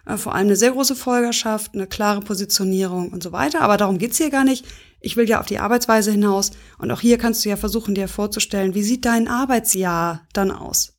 Äh, 0.06 0.16
vor 0.16 0.34
allem 0.34 0.46
eine 0.46 0.56
sehr 0.56 0.72
große 0.72 0.96
Folgerschaft, 0.96 1.74
eine 1.74 1.86
klare 1.86 2.20
Positionierung 2.20 3.10
und 3.10 3.22
so 3.22 3.32
weiter. 3.32 3.60
Aber 3.60 3.76
darum 3.76 3.98
geht's 3.98 4.18
hier 4.18 4.30
gar 4.30 4.44
nicht. 4.44 4.64
Ich 5.00 5.16
will 5.16 5.28
ja 5.28 5.40
auf 5.40 5.46
die 5.46 5.58
Arbeitsweise 5.58 6.10
hinaus. 6.10 6.50
Und 6.78 6.90
auch 6.90 7.00
hier 7.00 7.18
kannst 7.18 7.44
du 7.44 7.48
ja 7.48 7.56
versuchen, 7.56 7.94
dir 7.94 8.08
vorzustellen, 8.08 8.74
wie 8.74 8.82
sieht 8.82 9.04
dein 9.04 9.28
Arbeitsjahr 9.28 10.26
dann 10.32 10.50
aus? 10.50 10.98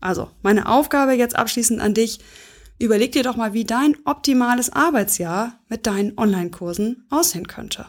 Also, 0.00 0.30
meine 0.42 0.68
Aufgabe 0.68 1.12
jetzt 1.12 1.36
abschließend 1.36 1.80
an 1.80 1.94
dich, 1.94 2.20
Überleg 2.78 3.12
dir 3.12 3.22
doch 3.22 3.36
mal, 3.36 3.52
wie 3.52 3.64
dein 3.64 3.96
optimales 4.04 4.70
Arbeitsjahr 4.70 5.60
mit 5.68 5.86
deinen 5.86 6.18
Online-Kursen 6.18 7.06
aussehen 7.08 7.46
könnte. 7.46 7.86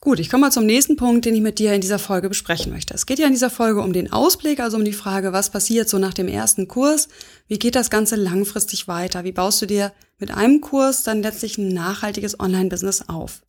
Gut, 0.00 0.20
ich 0.20 0.28
komme 0.28 0.42
mal 0.42 0.50
zum 0.52 0.66
nächsten 0.66 0.96
Punkt, 0.96 1.24
den 1.24 1.34
ich 1.34 1.40
mit 1.40 1.58
dir 1.58 1.72
in 1.72 1.80
dieser 1.80 1.98
Folge 1.98 2.28
besprechen 2.28 2.72
möchte. 2.72 2.92
Es 2.92 3.06
geht 3.06 3.18
ja 3.18 3.26
in 3.26 3.32
dieser 3.32 3.48
Folge 3.48 3.80
um 3.80 3.94
den 3.94 4.12
Ausblick, 4.12 4.60
also 4.60 4.76
um 4.76 4.84
die 4.84 4.92
Frage, 4.92 5.32
was 5.32 5.50
passiert 5.50 5.88
so 5.88 5.98
nach 5.98 6.12
dem 6.12 6.28
ersten 6.28 6.68
Kurs? 6.68 7.08
Wie 7.46 7.58
geht 7.58 7.74
das 7.74 7.88
Ganze 7.88 8.16
langfristig 8.16 8.86
weiter? 8.86 9.24
Wie 9.24 9.32
baust 9.32 9.62
du 9.62 9.66
dir 9.66 9.92
mit 10.18 10.30
einem 10.30 10.60
Kurs 10.60 11.04
dann 11.04 11.22
letztlich 11.22 11.56
ein 11.56 11.68
nachhaltiges 11.68 12.38
Online-Business 12.38 13.08
auf? 13.08 13.42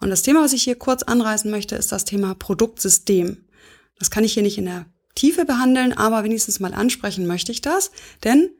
Und 0.00 0.10
das 0.10 0.22
Thema, 0.22 0.42
was 0.42 0.52
ich 0.52 0.62
hier 0.62 0.76
kurz 0.76 1.02
anreißen 1.02 1.50
möchte, 1.50 1.76
ist 1.76 1.92
das 1.92 2.04
Thema 2.04 2.34
Produktsystem. 2.34 3.44
Das 3.98 4.10
kann 4.10 4.24
ich 4.24 4.34
hier 4.34 4.42
nicht 4.42 4.58
in 4.58 4.66
der 4.66 4.86
Tiefe 5.14 5.44
behandeln, 5.44 5.92
aber 5.92 6.22
wenigstens 6.22 6.60
mal 6.60 6.74
ansprechen 6.74 7.26
möchte 7.26 7.50
ich 7.50 7.60
das, 7.60 7.90
denn 8.22 8.50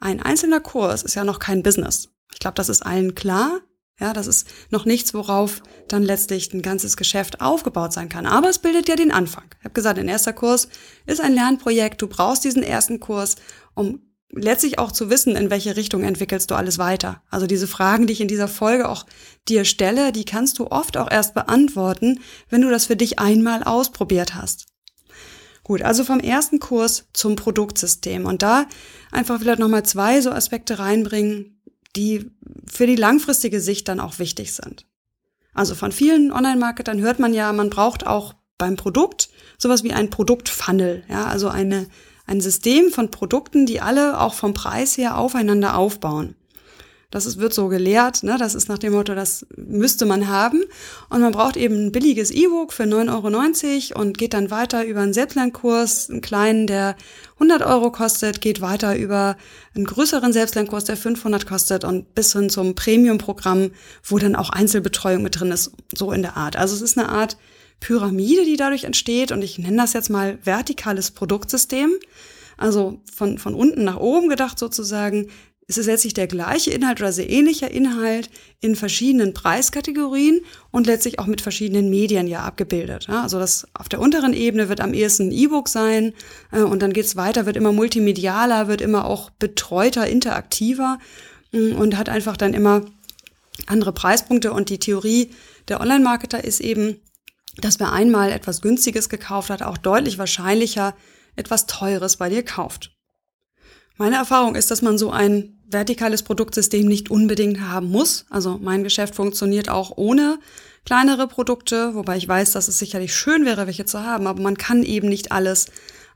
ein 0.00 0.20
einzelner 0.20 0.60
Kurs 0.60 1.02
ist 1.02 1.14
ja 1.14 1.24
noch 1.24 1.38
kein 1.38 1.62
Business. 1.62 2.08
Ich 2.32 2.40
glaube, 2.40 2.54
das 2.54 2.68
ist 2.68 2.84
allen 2.84 3.14
klar. 3.14 3.60
Ja, 4.00 4.12
das 4.12 4.28
ist 4.28 4.46
noch 4.70 4.84
nichts, 4.84 5.12
worauf 5.12 5.60
dann 5.88 6.04
letztlich 6.04 6.52
ein 6.52 6.62
ganzes 6.62 6.96
Geschäft 6.96 7.40
aufgebaut 7.40 7.92
sein 7.92 8.08
kann. 8.08 8.26
Aber 8.26 8.48
es 8.48 8.60
bildet 8.60 8.88
ja 8.88 8.94
den 8.94 9.10
Anfang. 9.10 9.44
Ich 9.58 9.64
habe 9.64 9.74
gesagt, 9.74 9.98
ein 9.98 10.08
erster 10.08 10.32
Kurs 10.32 10.68
ist 11.06 11.20
ein 11.20 11.34
Lernprojekt. 11.34 12.00
Du 12.00 12.06
brauchst 12.06 12.44
diesen 12.44 12.62
ersten 12.62 13.00
Kurs, 13.00 13.36
um 13.74 14.07
letztlich 14.30 14.78
auch 14.78 14.92
zu 14.92 15.10
wissen, 15.10 15.36
in 15.36 15.50
welche 15.50 15.76
Richtung 15.76 16.04
entwickelst 16.04 16.50
du 16.50 16.54
alles 16.54 16.78
weiter. 16.78 17.22
Also 17.30 17.46
diese 17.46 17.66
Fragen, 17.66 18.06
die 18.06 18.12
ich 18.12 18.20
in 18.20 18.28
dieser 18.28 18.48
Folge 18.48 18.88
auch 18.88 19.06
dir 19.48 19.64
stelle, 19.64 20.12
die 20.12 20.24
kannst 20.24 20.58
du 20.58 20.66
oft 20.66 20.96
auch 20.96 21.10
erst 21.10 21.34
beantworten, 21.34 22.20
wenn 22.50 22.62
du 22.62 22.70
das 22.70 22.86
für 22.86 22.96
dich 22.96 23.18
einmal 23.18 23.62
ausprobiert 23.62 24.34
hast. 24.34 24.66
Gut, 25.62 25.82
also 25.82 26.04
vom 26.04 26.20
ersten 26.20 26.60
Kurs 26.60 27.08
zum 27.12 27.36
Produktsystem 27.36 28.24
und 28.24 28.42
da 28.42 28.66
einfach 29.12 29.38
vielleicht 29.38 29.58
nochmal 29.58 29.84
zwei 29.84 30.20
so 30.20 30.30
Aspekte 30.30 30.78
reinbringen, 30.78 31.60
die 31.94 32.30
für 32.66 32.86
die 32.86 32.96
langfristige 32.96 33.60
Sicht 33.60 33.88
dann 33.88 34.00
auch 34.00 34.18
wichtig 34.18 34.52
sind. 34.52 34.86
Also 35.52 35.74
von 35.74 35.92
vielen 35.92 36.32
Online-Marketern 36.32 37.00
hört 37.00 37.18
man 37.18 37.34
ja, 37.34 37.52
man 37.52 37.68
braucht 37.68 38.06
auch 38.06 38.34
beim 38.58 38.76
Produkt 38.76 39.28
sowas 39.58 39.82
wie 39.84 39.92
ein 39.92 40.10
Produktfunnel, 40.10 41.04
ja, 41.08 41.26
also 41.26 41.48
eine, 41.48 41.88
ein 42.28 42.40
System 42.40 42.90
von 42.90 43.10
Produkten, 43.10 43.66
die 43.66 43.80
alle 43.80 44.20
auch 44.20 44.34
vom 44.34 44.54
Preis 44.54 44.96
her 44.96 45.16
aufeinander 45.16 45.76
aufbauen. 45.76 46.34
Das 47.10 47.24
ist, 47.24 47.38
wird 47.38 47.54
so 47.54 47.68
gelehrt, 47.68 48.22
ne? 48.22 48.36
das 48.38 48.54
ist 48.54 48.68
nach 48.68 48.76
dem 48.76 48.92
Motto, 48.92 49.14
das 49.14 49.46
müsste 49.56 50.04
man 50.04 50.28
haben. 50.28 50.62
Und 51.08 51.22
man 51.22 51.32
braucht 51.32 51.56
eben 51.56 51.86
ein 51.86 51.90
billiges 51.90 52.30
E-Book 52.30 52.74
für 52.74 52.82
9,90 52.82 53.92
Euro 53.94 54.02
und 54.02 54.18
geht 54.18 54.34
dann 54.34 54.50
weiter 54.50 54.84
über 54.84 55.00
einen 55.00 55.14
Selbstlernkurs, 55.14 56.10
einen 56.10 56.20
kleinen, 56.20 56.66
der 56.66 56.96
100 57.36 57.62
Euro 57.62 57.90
kostet, 57.90 58.42
geht 58.42 58.60
weiter 58.60 58.94
über 58.94 59.38
einen 59.74 59.86
größeren 59.86 60.34
Selbstlernkurs, 60.34 60.84
der 60.84 60.98
500 60.98 61.46
kostet 61.46 61.82
und 61.84 62.14
bis 62.14 62.34
hin 62.34 62.50
zum 62.50 62.74
Premium-Programm, 62.74 63.70
wo 64.04 64.18
dann 64.18 64.36
auch 64.36 64.50
Einzelbetreuung 64.50 65.22
mit 65.22 65.40
drin 65.40 65.50
ist, 65.50 65.72
so 65.94 66.12
in 66.12 66.20
der 66.20 66.36
Art. 66.36 66.56
Also 66.56 66.74
es 66.74 66.82
ist 66.82 66.98
eine 66.98 67.08
Art 67.08 67.38
Pyramide, 67.80 68.44
die 68.44 68.56
dadurch 68.56 68.84
entsteht 68.84 69.32
und 69.32 69.42
ich 69.42 69.58
nenne 69.58 69.76
das 69.76 69.92
jetzt 69.92 70.10
mal 70.10 70.38
vertikales 70.42 71.10
Produktsystem. 71.10 71.90
Also 72.56 73.00
von, 73.14 73.38
von 73.38 73.54
unten 73.54 73.84
nach 73.84 73.98
oben 73.98 74.28
gedacht 74.28 74.58
sozusagen, 74.58 75.28
es 75.70 75.76
ist 75.76 75.86
letztlich 75.86 76.14
der 76.14 76.26
gleiche 76.26 76.70
Inhalt 76.70 76.98
oder 76.98 77.12
sehr 77.12 77.28
ähnlicher 77.28 77.70
Inhalt 77.70 78.30
in 78.60 78.74
verschiedenen 78.74 79.34
Preiskategorien 79.34 80.40
und 80.70 80.86
letztlich 80.86 81.18
auch 81.18 81.26
mit 81.26 81.42
verschiedenen 81.42 81.90
Medien 81.90 82.26
ja 82.26 82.40
abgebildet. 82.40 83.06
Ja, 83.06 83.22
also 83.22 83.38
das 83.38 83.68
auf 83.74 83.90
der 83.90 84.00
unteren 84.00 84.32
Ebene 84.32 84.70
wird 84.70 84.80
am 84.80 84.94
ehesten 84.94 85.28
ein 85.28 85.32
E-Book 85.32 85.68
sein 85.68 86.14
äh, 86.52 86.62
und 86.62 86.80
dann 86.80 86.94
geht's 86.94 87.16
weiter, 87.16 87.44
wird 87.44 87.58
immer 87.58 87.72
multimedialer, 87.72 88.66
wird 88.66 88.80
immer 88.80 89.04
auch 89.04 89.28
betreuter, 89.28 90.06
interaktiver 90.06 90.98
äh, 91.52 91.72
und 91.72 91.98
hat 91.98 92.08
einfach 92.08 92.38
dann 92.38 92.54
immer 92.54 92.86
andere 93.66 93.92
Preispunkte 93.92 94.52
und 94.52 94.70
die 94.70 94.78
Theorie 94.78 95.30
der 95.68 95.82
Online-Marketer 95.82 96.42
ist 96.44 96.60
eben, 96.60 96.96
dass 97.60 97.80
wer 97.80 97.92
einmal 97.92 98.30
etwas 98.30 98.60
Günstiges 98.60 99.08
gekauft 99.08 99.50
hat, 99.50 99.62
auch 99.62 99.78
deutlich 99.78 100.18
wahrscheinlicher 100.18 100.94
etwas 101.36 101.66
Teures 101.66 102.16
bei 102.16 102.28
dir 102.28 102.44
kauft. 102.44 102.92
Meine 103.96 104.16
Erfahrung 104.16 104.54
ist, 104.54 104.70
dass 104.70 104.82
man 104.82 104.96
so 104.96 105.10
ein 105.10 105.58
vertikales 105.70 106.22
Produktsystem 106.22 106.86
nicht 106.86 107.10
unbedingt 107.10 107.60
haben 107.60 107.90
muss. 107.90 108.26
Also 108.30 108.58
mein 108.62 108.84
Geschäft 108.84 109.14
funktioniert 109.14 109.68
auch 109.68 109.92
ohne 109.96 110.38
kleinere 110.84 111.26
Produkte, 111.26 111.94
wobei 111.94 112.16
ich 112.16 112.26
weiß, 112.26 112.52
dass 112.52 112.68
es 112.68 112.78
sicherlich 112.78 113.14
schön 113.14 113.44
wäre, 113.44 113.66
welche 113.66 113.84
zu 113.84 114.02
haben, 114.02 114.26
aber 114.26 114.40
man 114.40 114.56
kann 114.56 114.82
eben 114.82 115.08
nicht 115.08 115.32
alles 115.32 115.66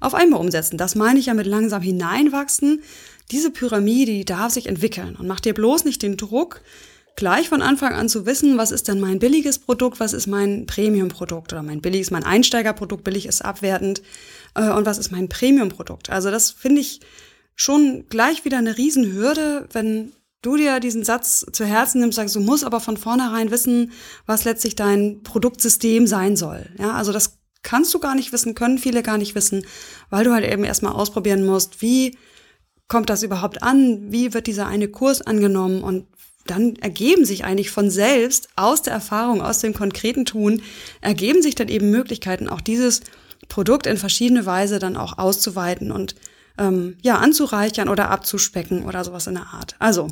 auf 0.00 0.14
einmal 0.14 0.40
umsetzen. 0.40 0.78
Das 0.78 0.94
meine 0.94 1.18
ich 1.18 1.26
ja 1.26 1.35
mit 1.35 1.46
langsam 1.46 1.83
hineinwachsen. 1.83 2.83
Diese 3.31 3.50
Pyramide, 3.50 4.12
die 4.12 4.24
darf 4.24 4.52
sich 4.52 4.66
entwickeln 4.66 5.16
und 5.16 5.26
mach 5.26 5.40
dir 5.40 5.55
bloß 5.55 5.85
nicht 5.85 6.02
den 6.02 6.16
Druck, 6.16 6.62
gleich 7.16 7.48
von 7.48 7.62
Anfang 7.62 7.94
an 7.94 8.09
zu 8.09 8.27
wissen, 8.27 8.59
was 8.59 8.72
ist 8.72 8.88
denn 8.88 9.01
mein 9.01 9.18
billiges 9.18 9.59
Produkt, 9.59 10.01
was 10.01 10.12
ist 10.12 10.27
mein 10.27 10.66
Premium-Produkt 10.66 11.53
oder 11.53 11.62
mein 11.62 11.81
billiges, 11.81 12.11
mein 12.11 12.25
Einsteigerprodukt, 12.25 13.05
billig 13.05 13.27
ist 13.27 13.44
abwertend 13.44 14.03
äh, 14.55 14.70
und 14.70 14.87
was 14.87 14.98
ist 14.98 15.12
mein 15.12 15.29
Premium-Produkt. 15.29 16.11
Also 16.11 16.31
das 16.31 16.51
finde 16.51 16.81
ich 16.81 17.01
schon 17.55 18.07
gleich 18.09 18.44
wieder 18.44 18.59
eine 18.59 18.77
Riesenhürde, 18.77 19.68
wenn 19.72 20.12
du 20.42 20.57
dir 20.57 20.81
diesen 20.81 21.05
Satz 21.05 21.46
zu 21.53 21.64
Herzen 21.64 22.01
nimmst, 22.01 22.16
sagst, 22.16 22.35
du 22.35 22.40
musst 22.40 22.64
aber 22.64 22.81
von 22.81 22.96
vornherein 22.96 23.51
wissen, 23.51 23.92
was 24.27 24.44
letztlich 24.44 24.75
dein 24.75 25.22
Produktsystem 25.22 26.07
sein 26.07 26.37
soll. 26.37 26.70
Ja, 26.79 26.92
also 26.92 27.12
das 27.12 27.38
kannst 27.62 27.94
du 27.94 28.01
gar 28.01 28.14
nicht 28.14 28.33
wissen, 28.33 28.55
können 28.55 28.79
viele 28.79 29.03
gar 29.03 29.18
nicht 29.18 29.35
wissen, 29.35 29.64
weil 30.11 30.25
du 30.25 30.33
halt 30.33 30.44
eben 30.44 30.64
erstmal 30.64 30.94
ausprobieren 30.94 31.46
musst, 31.46 31.81
wie 31.81 32.18
kommt 32.88 33.09
das 33.09 33.22
überhaupt 33.22 33.62
an, 33.62 34.11
wie 34.11 34.35
wird 34.35 34.48
dieser 34.48 34.66
eine 34.66 34.88
Kurs 34.88 35.22
angenommen 35.22 35.83
und 35.83 36.07
dann 36.46 36.76
ergeben 36.76 37.24
sich 37.24 37.44
eigentlich 37.44 37.70
von 37.70 37.90
selbst 37.90 38.48
aus 38.57 38.83
der 38.83 38.92
Erfahrung, 38.92 39.42
aus 39.42 39.61
dem 39.61 39.74
konkreten 39.74 40.24
Tun, 40.24 40.62
ergeben 41.00 41.42
sich 41.42 41.55
dann 41.55 41.68
eben 41.68 41.90
Möglichkeiten, 41.90 42.48
auch 42.48 42.61
dieses 42.61 43.00
Produkt 43.48 43.87
in 43.87 43.96
verschiedene 43.96 44.46
Weise 44.46 44.78
dann 44.78 44.96
auch 44.96 45.18
auszuweiten 45.18 45.92
und 45.92 46.14
ähm, 46.59 46.96
ja 47.02 47.16
anzureichern 47.18 47.88
oder 47.88 48.11
abzuspecken 48.11 48.85
oder 48.85 49.05
sowas 49.05 49.26
in 49.26 49.35
der 49.35 49.46
Art. 49.46 49.76
Also 49.78 50.09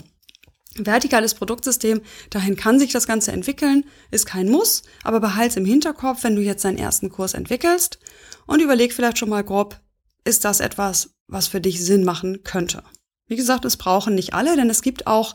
Vertikales 0.77 1.35
Produktsystem, 1.35 2.01
dahin 2.31 2.55
kann 2.55 2.79
sich 2.79 2.93
das 2.93 3.09
Ganze 3.09 3.33
entwickeln, 3.33 3.85
ist 4.13 4.25
kein 4.25 4.49
Muss, 4.49 4.85
aber 5.03 5.19
behalte 5.19 5.59
im 5.59 5.67
Hinterkopf, 5.67 6.23
wenn 6.23 6.37
du 6.37 6.43
jetzt 6.43 6.65
deinen 6.65 6.79
ersten 6.79 7.11
Kurs 7.11 7.35
entwickelst 7.35 7.99
und 8.47 8.63
überleg 8.63 8.93
vielleicht 8.93 9.19
schon 9.19 9.31
mal 9.31 9.43
grob, 9.43 9.81
ist 10.25 10.45
das 10.45 10.61
etwas, 10.61 11.11
was 11.27 11.49
für 11.49 11.61
dich 11.61 11.85
Sinn 11.85 12.05
machen 12.05 12.45
könnte. 12.45 12.85
Wie 13.27 13.37
gesagt, 13.37 13.65
es 13.65 13.77
brauchen 13.77 14.15
nicht 14.15 14.33
alle, 14.33 14.55
denn 14.55 14.71
es 14.71 14.81
gibt 14.81 15.09
auch 15.09 15.35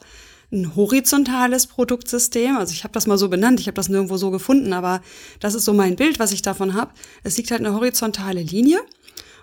ein 0.55 0.75
horizontales 0.75 1.67
Produktsystem. 1.67 2.57
Also 2.57 2.73
ich 2.73 2.83
habe 2.83 2.93
das 2.93 3.07
mal 3.07 3.17
so 3.17 3.29
benannt, 3.29 3.59
ich 3.59 3.67
habe 3.67 3.75
das 3.75 3.89
nirgendwo 3.89 4.17
so 4.17 4.31
gefunden, 4.31 4.73
aber 4.73 5.01
das 5.39 5.53
ist 5.53 5.65
so 5.65 5.73
mein 5.73 5.95
Bild, 5.95 6.17
was 6.17 6.31
ich 6.31 6.41
davon 6.41 6.73
habe. 6.73 6.91
Es 7.23 7.37
liegt 7.37 7.51
halt 7.51 7.61
eine 7.61 7.75
horizontale 7.75 8.41
Linie 8.41 8.79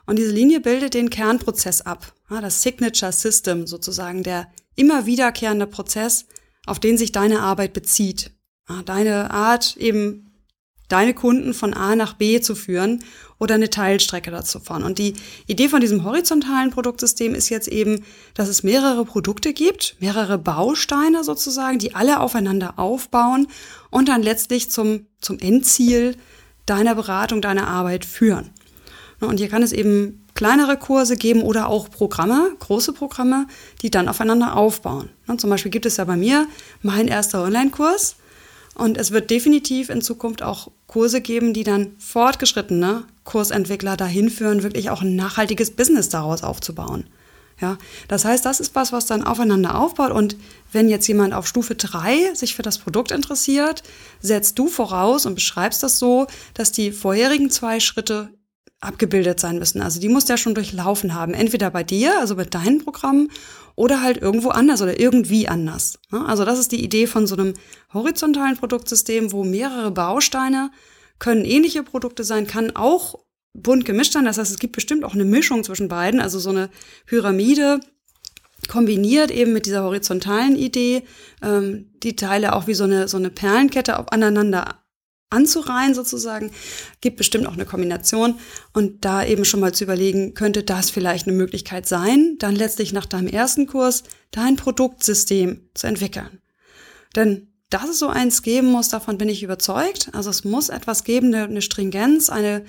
und 0.06 0.18
diese 0.18 0.32
Linie 0.32 0.60
bildet 0.60 0.94
den 0.94 1.10
Kernprozess 1.10 1.82
ab. 1.82 2.12
das 2.28 2.62
Signature 2.62 3.12
System 3.12 3.66
sozusagen, 3.66 4.22
der 4.22 4.48
immer 4.74 5.06
wiederkehrende 5.06 5.66
Prozess, 5.66 6.26
auf 6.66 6.80
den 6.80 6.98
sich 6.98 7.12
deine 7.12 7.40
Arbeit 7.40 7.72
bezieht. 7.72 8.32
Deine 8.86 9.30
Art, 9.30 9.76
eben 9.76 10.31
deine 10.92 11.14
Kunden 11.14 11.54
von 11.54 11.72
A 11.72 11.96
nach 11.96 12.12
B 12.12 12.40
zu 12.40 12.54
führen 12.54 13.02
oder 13.38 13.54
eine 13.54 13.70
Teilstrecke 13.70 14.30
dazu 14.30 14.60
fahren. 14.60 14.84
Und 14.84 14.98
die 14.98 15.14
Idee 15.46 15.68
von 15.68 15.80
diesem 15.80 16.04
horizontalen 16.04 16.70
Produktsystem 16.70 17.34
ist 17.34 17.48
jetzt 17.48 17.68
eben, 17.68 18.04
dass 18.34 18.48
es 18.48 18.62
mehrere 18.62 19.04
Produkte 19.04 19.54
gibt, 19.54 19.96
mehrere 20.00 20.38
Bausteine 20.38 21.24
sozusagen, 21.24 21.78
die 21.78 21.94
alle 21.94 22.20
aufeinander 22.20 22.78
aufbauen 22.78 23.48
und 23.90 24.08
dann 24.08 24.22
letztlich 24.22 24.70
zum, 24.70 25.06
zum 25.20 25.38
Endziel 25.38 26.16
deiner 26.66 26.94
Beratung, 26.94 27.40
deiner 27.40 27.68
Arbeit 27.68 28.04
führen. 28.04 28.50
Und 29.20 29.38
hier 29.38 29.48
kann 29.48 29.62
es 29.62 29.72
eben 29.72 30.26
kleinere 30.34 30.76
Kurse 30.76 31.16
geben 31.16 31.42
oder 31.42 31.68
auch 31.68 31.88
Programme, 31.88 32.50
große 32.58 32.92
Programme, 32.92 33.46
die 33.80 33.90
dann 33.90 34.08
aufeinander 34.08 34.56
aufbauen. 34.56 35.10
Zum 35.38 35.48
Beispiel 35.48 35.70
gibt 35.70 35.86
es 35.86 35.96
ja 35.96 36.04
bei 36.04 36.16
mir 36.16 36.46
mein 36.82 37.08
erster 37.08 37.42
Online-Kurs 37.42 38.16
und 38.74 38.96
es 38.96 39.10
wird 39.10 39.30
definitiv 39.30 39.90
in 39.90 40.00
Zukunft 40.00 40.42
auch 40.42 40.70
Kurse 40.86 41.20
geben, 41.20 41.52
die 41.52 41.64
dann 41.64 41.92
fortgeschrittene 41.98 43.04
Kursentwickler 43.24 43.96
dahin 43.96 44.30
führen, 44.30 44.62
wirklich 44.62 44.90
auch 44.90 45.02
ein 45.02 45.16
nachhaltiges 45.16 45.72
Business 45.72 46.08
daraus 46.08 46.42
aufzubauen. 46.42 47.04
Ja, 47.60 47.78
das 48.08 48.24
heißt, 48.24 48.44
das 48.44 48.60
ist 48.60 48.74
was, 48.74 48.92
was 48.92 49.06
dann 49.06 49.22
aufeinander 49.22 49.78
aufbaut. 49.78 50.10
Und 50.10 50.36
wenn 50.72 50.88
jetzt 50.88 51.06
jemand 51.06 51.32
auf 51.32 51.46
Stufe 51.46 51.76
3 51.76 52.34
sich 52.34 52.56
für 52.56 52.62
das 52.62 52.78
Produkt 52.78 53.12
interessiert, 53.12 53.82
setzt 54.20 54.58
du 54.58 54.66
voraus 54.66 55.26
und 55.26 55.36
beschreibst 55.36 55.82
das 55.82 55.98
so, 55.98 56.26
dass 56.54 56.72
die 56.72 56.90
vorherigen 56.90 57.50
zwei 57.50 57.78
Schritte 57.78 58.30
abgebildet 58.82 59.40
sein 59.40 59.58
müssen. 59.58 59.80
Also 59.80 60.00
die 60.00 60.08
muss 60.08 60.24
der 60.24 60.36
schon 60.36 60.54
durchlaufen 60.54 61.14
haben. 61.14 61.34
Entweder 61.34 61.70
bei 61.70 61.84
dir, 61.84 62.18
also 62.20 62.34
mit 62.34 62.52
deinen 62.54 62.84
Programmen, 62.84 63.30
oder 63.74 64.02
halt 64.02 64.18
irgendwo 64.18 64.50
anders 64.50 64.82
oder 64.82 64.98
irgendwie 65.00 65.48
anders. 65.48 65.98
Ne? 66.10 66.24
Also 66.26 66.44
das 66.44 66.58
ist 66.58 66.72
die 66.72 66.84
Idee 66.84 67.06
von 67.06 67.26
so 67.26 67.36
einem 67.36 67.54
horizontalen 67.94 68.56
Produktsystem, 68.56 69.32
wo 69.32 69.44
mehrere 69.44 69.90
Bausteine 69.90 70.70
können 71.18 71.44
ähnliche 71.44 71.82
Produkte 71.82 72.24
sein, 72.24 72.46
kann 72.46 72.74
auch 72.76 73.20
bunt 73.54 73.84
gemischt 73.84 74.12
sein. 74.12 74.24
Das 74.24 74.38
heißt, 74.38 74.50
es 74.50 74.58
gibt 74.58 74.74
bestimmt 74.74 75.04
auch 75.04 75.14
eine 75.14 75.24
Mischung 75.24 75.64
zwischen 75.64 75.88
beiden, 75.88 76.20
also 76.20 76.38
so 76.38 76.50
eine 76.50 76.68
Pyramide 77.06 77.80
kombiniert 78.68 79.30
eben 79.30 79.52
mit 79.52 79.66
dieser 79.66 79.82
horizontalen 79.84 80.56
Idee, 80.56 81.02
ähm, 81.42 81.90
die 82.02 82.16
Teile 82.16 82.54
auch 82.54 82.66
wie 82.66 82.74
so 82.74 82.84
eine, 82.84 83.08
so 83.08 83.16
eine 83.16 83.30
Perlenkette 83.30 84.12
aneinander 84.12 84.81
anzureihen 85.32 85.94
sozusagen, 85.94 86.50
gibt 87.00 87.16
bestimmt 87.16 87.46
auch 87.46 87.54
eine 87.54 87.66
Kombination 87.66 88.38
und 88.72 89.04
da 89.04 89.24
eben 89.24 89.44
schon 89.44 89.60
mal 89.60 89.72
zu 89.72 89.84
überlegen, 89.84 90.34
könnte 90.34 90.62
das 90.62 90.90
vielleicht 90.90 91.26
eine 91.26 91.36
Möglichkeit 91.36 91.86
sein, 91.86 92.36
dann 92.38 92.54
letztlich 92.54 92.92
nach 92.92 93.06
deinem 93.06 93.28
ersten 93.28 93.66
Kurs 93.66 94.04
dein 94.30 94.56
Produktsystem 94.56 95.68
zu 95.74 95.86
entwickeln. 95.86 96.40
Denn 97.16 97.48
dass 97.72 97.88
es 97.88 97.98
so 97.98 98.08
eins 98.08 98.42
geben 98.42 98.66
muss, 98.68 98.90
davon 98.90 99.16
bin 99.16 99.30
ich 99.30 99.42
überzeugt. 99.42 100.10
Also 100.12 100.28
es 100.28 100.44
muss 100.44 100.68
etwas 100.68 101.04
geben, 101.04 101.34
eine 101.34 101.62
Stringenz, 101.62 102.28
eine, 102.28 102.64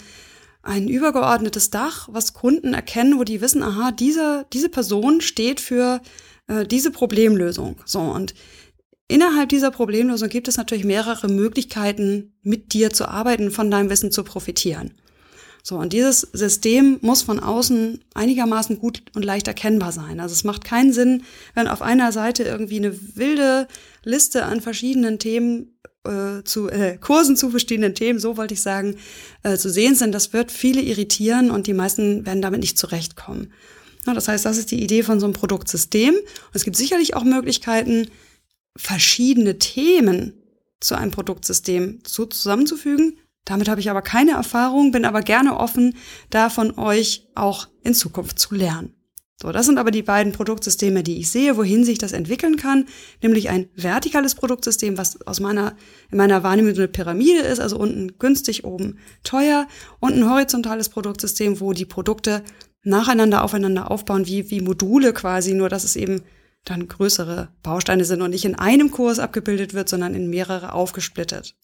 ein 0.61 0.87
übergeordnetes 0.87 1.71
Dach, 1.71 2.07
was 2.09 2.33
Kunden 2.33 2.73
erkennen, 2.73 3.19
wo 3.19 3.25
die 3.25 3.41
wissen, 3.41 3.63
aha, 3.63 3.91
diese, 3.91 4.45
diese 4.53 4.69
Person 4.69 5.19
steht 5.19 5.59
für 5.59 6.01
äh, 6.47 6.65
diese 6.65 6.89
Problemlösung. 6.89 7.75
So, 7.85 7.99
und 7.99 8.33
Innerhalb 9.13 9.49
dieser 9.49 9.69
Problemlösung 9.69 10.27
gibt 10.27 10.47
es 10.47 10.57
natürlich 10.57 10.85
mehrere 10.85 11.27
Möglichkeiten, 11.27 12.33
mit 12.41 12.73
dir 12.73 12.89
zu 12.89 13.07
arbeiten, 13.07 13.51
von 13.51 13.69
deinem 13.69 13.91
Wissen 13.91 14.11
zu 14.11 14.23
profitieren. 14.23 14.95
So, 15.61 15.77
und 15.77 15.93
dieses 15.93 16.21
System 16.33 16.97
muss 17.01 17.21
von 17.21 17.39
außen 17.39 18.03
einigermaßen 18.15 18.79
gut 18.79 19.03
und 19.13 19.23
leicht 19.23 19.47
erkennbar 19.47 19.91
sein. 19.91 20.19
Also 20.19 20.33
es 20.33 20.43
macht 20.43 20.63
keinen 20.63 20.93
Sinn, 20.93 21.21
wenn 21.53 21.67
auf 21.67 21.83
einer 21.83 22.11
Seite 22.11 22.41
irgendwie 22.41 22.77
eine 22.77 23.15
wilde 23.15 23.67
Liste 24.03 24.45
an 24.45 24.61
verschiedenen 24.61 25.19
Themen 25.19 25.77
äh, 26.05 26.43
zu 26.43 26.69
äh, 26.69 26.97
Kursen 26.97 27.37
zu 27.37 27.51
verschiedenen 27.51 27.93
Themen, 27.93 28.17
so 28.17 28.35
wollte 28.35 28.55
ich 28.55 28.63
sagen, 28.63 28.95
äh, 29.43 29.57
zu 29.57 29.69
sehen 29.69 29.93
sind. 29.93 30.11
Das 30.15 30.33
wird 30.33 30.51
viele 30.51 30.81
irritieren 30.81 31.51
und 31.51 31.67
die 31.67 31.73
meisten 31.73 32.25
werden 32.25 32.41
damit 32.41 32.61
nicht 32.61 32.79
zurechtkommen. 32.79 33.53
Ja, 34.07 34.15
das 34.15 34.27
heißt, 34.27 34.43
das 34.43 34.57
ist 34.57 34.71
die 34.71 34.81
Idee 34.83 35.03
von 35.03 35.19
so 35.19 35.27
einem 35.27 35.33
Produktsystem. 35.35 36.15
Und 36.15 36.55
es 36.55 36.63
gibt 36.63 36.77
sicherlich 36.77 37.15
auch 37.15 37.23
Möglichkeiten, 37.23 38.07
verschiedene 38.75 39.59
Themen 39.59 40.33
zu 40.79 40.95
einem 40.95 41.11
Produktsystem 41.11 41.99
so 42.05 42.25
zusammenzufügen. 42.25 43.17
Damit 43.45 43.67
habe 43.67 43.81
ich 43.81 43.89
aber 43.89 44.01
keine 44.01 44.31
Erfahrung, 44.31 44.91
bin 44.91 45.05
aber 45.05 45.21
gerne 45.21 45.57
offen, 45.57 45.95
da 46.29 46.49
von 46.49 46.77
euch 46.77 47.27
auch 47.35 47.67
in 47.83 47.93
Zukunft 47.93 48.39
zu 48.39 48.55
lernen. 48.55 48.93
So, 49.41 49.51
das 49.51 49.65
sind 49.65 49.77
aber 49.77 49.91
die 49.91 50.03
beiden 50.03 50.31
Produktsysteme, 50.31 51.03
die 51.03 51.17
ich 51.17 51.29
sehe, 51.29 51.57
wohin 51.57 51.83
sich 51.83 51.97
das 51.97 52.13
entwickeln 52.13 52.55
kann, 52.55 52.85
nämlich 53.21 53.49
ein 53.49 53.67
vertikales 53.75 54.35
Produktsystem, 54.35 54.97
was 54.97 55.25
aus 55.27 55.41
meiner, 55.41 55.75
in 56.11 56.17
meiner 56.17 56.43
Wahrnehmung 56.43 56.73
eine 56.73 56.87
Pyramide 56.87 57.41
ist, 57.41 57.59
also 57.59 57.77
unten 57.77 58.17
günstig, 58.19 58.63
oben 58.63 58.99
teuer, 59.23 59.67
und 59.99 60.13
ein 60.13 60.29
horizontales 60.29 60.87
Produktsystem, 60.87 61.59
wo 61.59 61.73
die 61.73 61.85
Produkte 61.85 62.43
nacheinander 62.83 63.43
aufeinander 63.43 63.91
aufbauen, 63.91 64.27
wie, 64.27 64.49
wie 64.49 64.61
Module 64.61 65.11
quasi, 65.11 65.53
nur 65.53 65.67
dass 65.67 65.83
es 65.83 65.97
eben 65.97 66.21
dann 66.65 66.87
größere 66.87 67.49
Bausteine 67.61 68.05
sind 68.05 68.21
und 68.21 68.31
nicht 68.31 68.45
in 68.45 68.55
einem 68.55 68.91
Kurs 68.91 69.19
abgebildet 69.19 69.73
wird, 69.73 69.89
sondern 69.89 70.15
in 70.15 70.29
mehrere 70.29 70.73
aufgesplittet. 70.73 71.55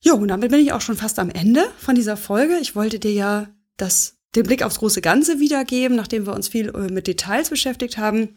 Jo, 0.00 0.16
und 0.16 0.28
damit 0.28 0.50
bin 0.50 0.60
ich 0.60 0.72
auch 0.72 0.80
schon 0.80 0.96
fast 0.96 1.20
am 1.20 1.30
Ende 1.30 1.64
von 1.78 1.94
dieser 1.94 2.16
Folge. 2.16 2.58
Ich 2.60 2.74
wollte 2.74 2.98
dir 2.98 3.12
ja 3.12 3.48
das, 3.76 4.16
den 4.34 4.42
Blick 4.42 4.64
aufs 4.64 4.80
große 4.80 5.00
Ganze 5.00 5.38
wiedergeben, 5.38 5.96
nachdem 5.96 6.26
wir 6.26 6.34
uns 6.34 6.48
viel 6.48 6.70
äh, 6.70 6.92
mit 6.92 7.06
Details 7.06 7.50
beschäftigt 7.50 7.98
haben. 7.98 8.36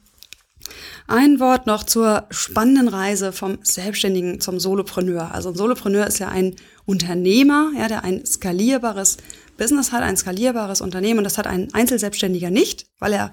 Ein 1.08 1.40
Wort 1.40 1.66
noch 1.66 1.84
zur 1.84 2.28
spannenden 2.30 2.88
Reise 2.88 3.32
vom 3.32 3.58
Selbstständigen 3.64 4.40
zum 4.40 4.60
Solopreneur. 4.60 5.34
Also 5.34 5.50
ein 5.50 5.56
Solopreneur 5.56 6.06
ist 6.06 6.20
ja 6.20 6.30
ein 6.30 6.56
Unternehmer, 6.86 7.72
ja, 7.78 7.88
der 7.88 8.04
ein 8.04 8.26
skalierbares 8.26 9.18
Business 9.58 9.92
hat, 9.92 10.04
ein 10.04 10.18
skalierbares 10.18 10.82
Unternehmen. 10.82 11.20
Und 11.20 11.24
das 11.24 11.40
hat 11.40 11.48
ein 11.48 11.74
Einzelselbstständiger 11.74 12.52
nicht, 12.52 12.86
weil 13.00 13.14
er 13.14 13.32